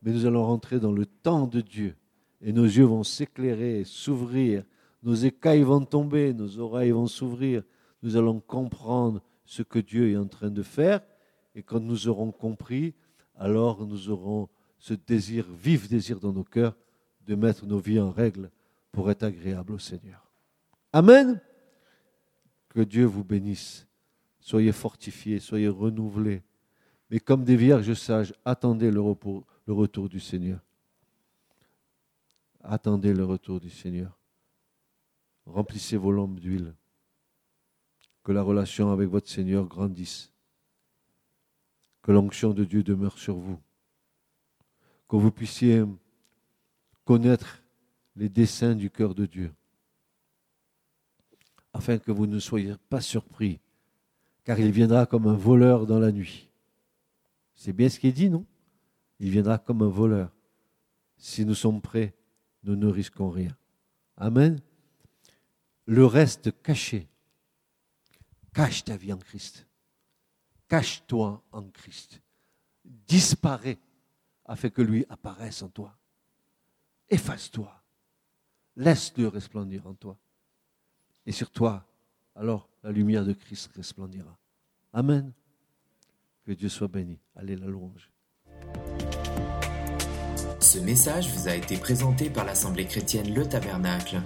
[0.03, 1.97] mais nous allons rentrer dans le temps de Dieu.
[2.41, 4.63] Et nos yeux vont s'éclairer, s'ouvrir,
[5.03, 7.65] nos écailles vont tomber, nos oreilles vont s'ouvrir.
[8.05, 11.01] Nous allons comprendre ce que Dieu est en train de faire
[11.57, 12.95] et quand nous aurons compris,
[13.35, 16.77] alors nous aurons ce désir, vif désir dans nos cœurs,
[17.27, 18.53] de mettre nos vies en règle
[18.93, 20.31] pour être agréable au Seigneur.
[20.93, 21.41] Amen.
[22.69, 23.87] Que Dieu vous bénisse.
[24.41, 26.43] Soyez fortifiés, soyez renouvelés.
[27.11, 30.61] Mais comme des vierges sages, attendez le, repos, le retour du Seigneur.
[32.63, 34.19] Attendez le retour du Seigneur.
[35.47, 36.75] Remplissez vos lampes d'huile.
[38.23, 40.33] Que la relation avec votre Seigneur grandisse.
[42.03, 43.59] Que l'onction de Dieu demeure sur vous.
[45.09, 45.85] Que vous puissiez
[47.05, 47.58] connaître
[48.19, 49.55] les desseins du cœur de Dieu.
[51.73, 53.61] Afin que vous ne soyez pas surpris,
[54.43, 56.49] car il viendra comme un voleur dans la nuit.
[57.55, 58.45] C'est bien ce qui est dit, non?
[59.21, 60.33] Il viendra comme un voleur.
[61.17, 62.15] Si nous sommes prêts,
[62.65, 63.57] nous ne risquons rien.
[64.17, 64.61] Amen.
[65.87, 67.09] Le reste caché.
[68.53, 69.67] Cache ta vie en Christ.
[70.69, 72.21] Cache-toi en Christ.
[72.85, 73.79] Disparais
[74.45, 75.97] afin que lui apparaisse en toi.
[77.09, 77.78] Efface-toi.
[78.79, 80.17] Laisse-le resplendir en toi.
[81.27, 81.85] Et sur toi,
[82.37, 84.39] alors la lumière de Christ resplendira.
[84.93, 85.33] Amen.
[86.45, 87.19] Que Dieu soit béni.
[87.35, 88.13] Allez, la louange.
[90.61, 94.23] Ce message vous a été présenté par l'Assemblée chrétienne Le Tabernacle.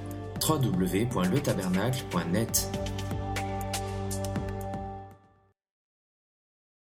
[0.47, 2.69] www.letabernacle.net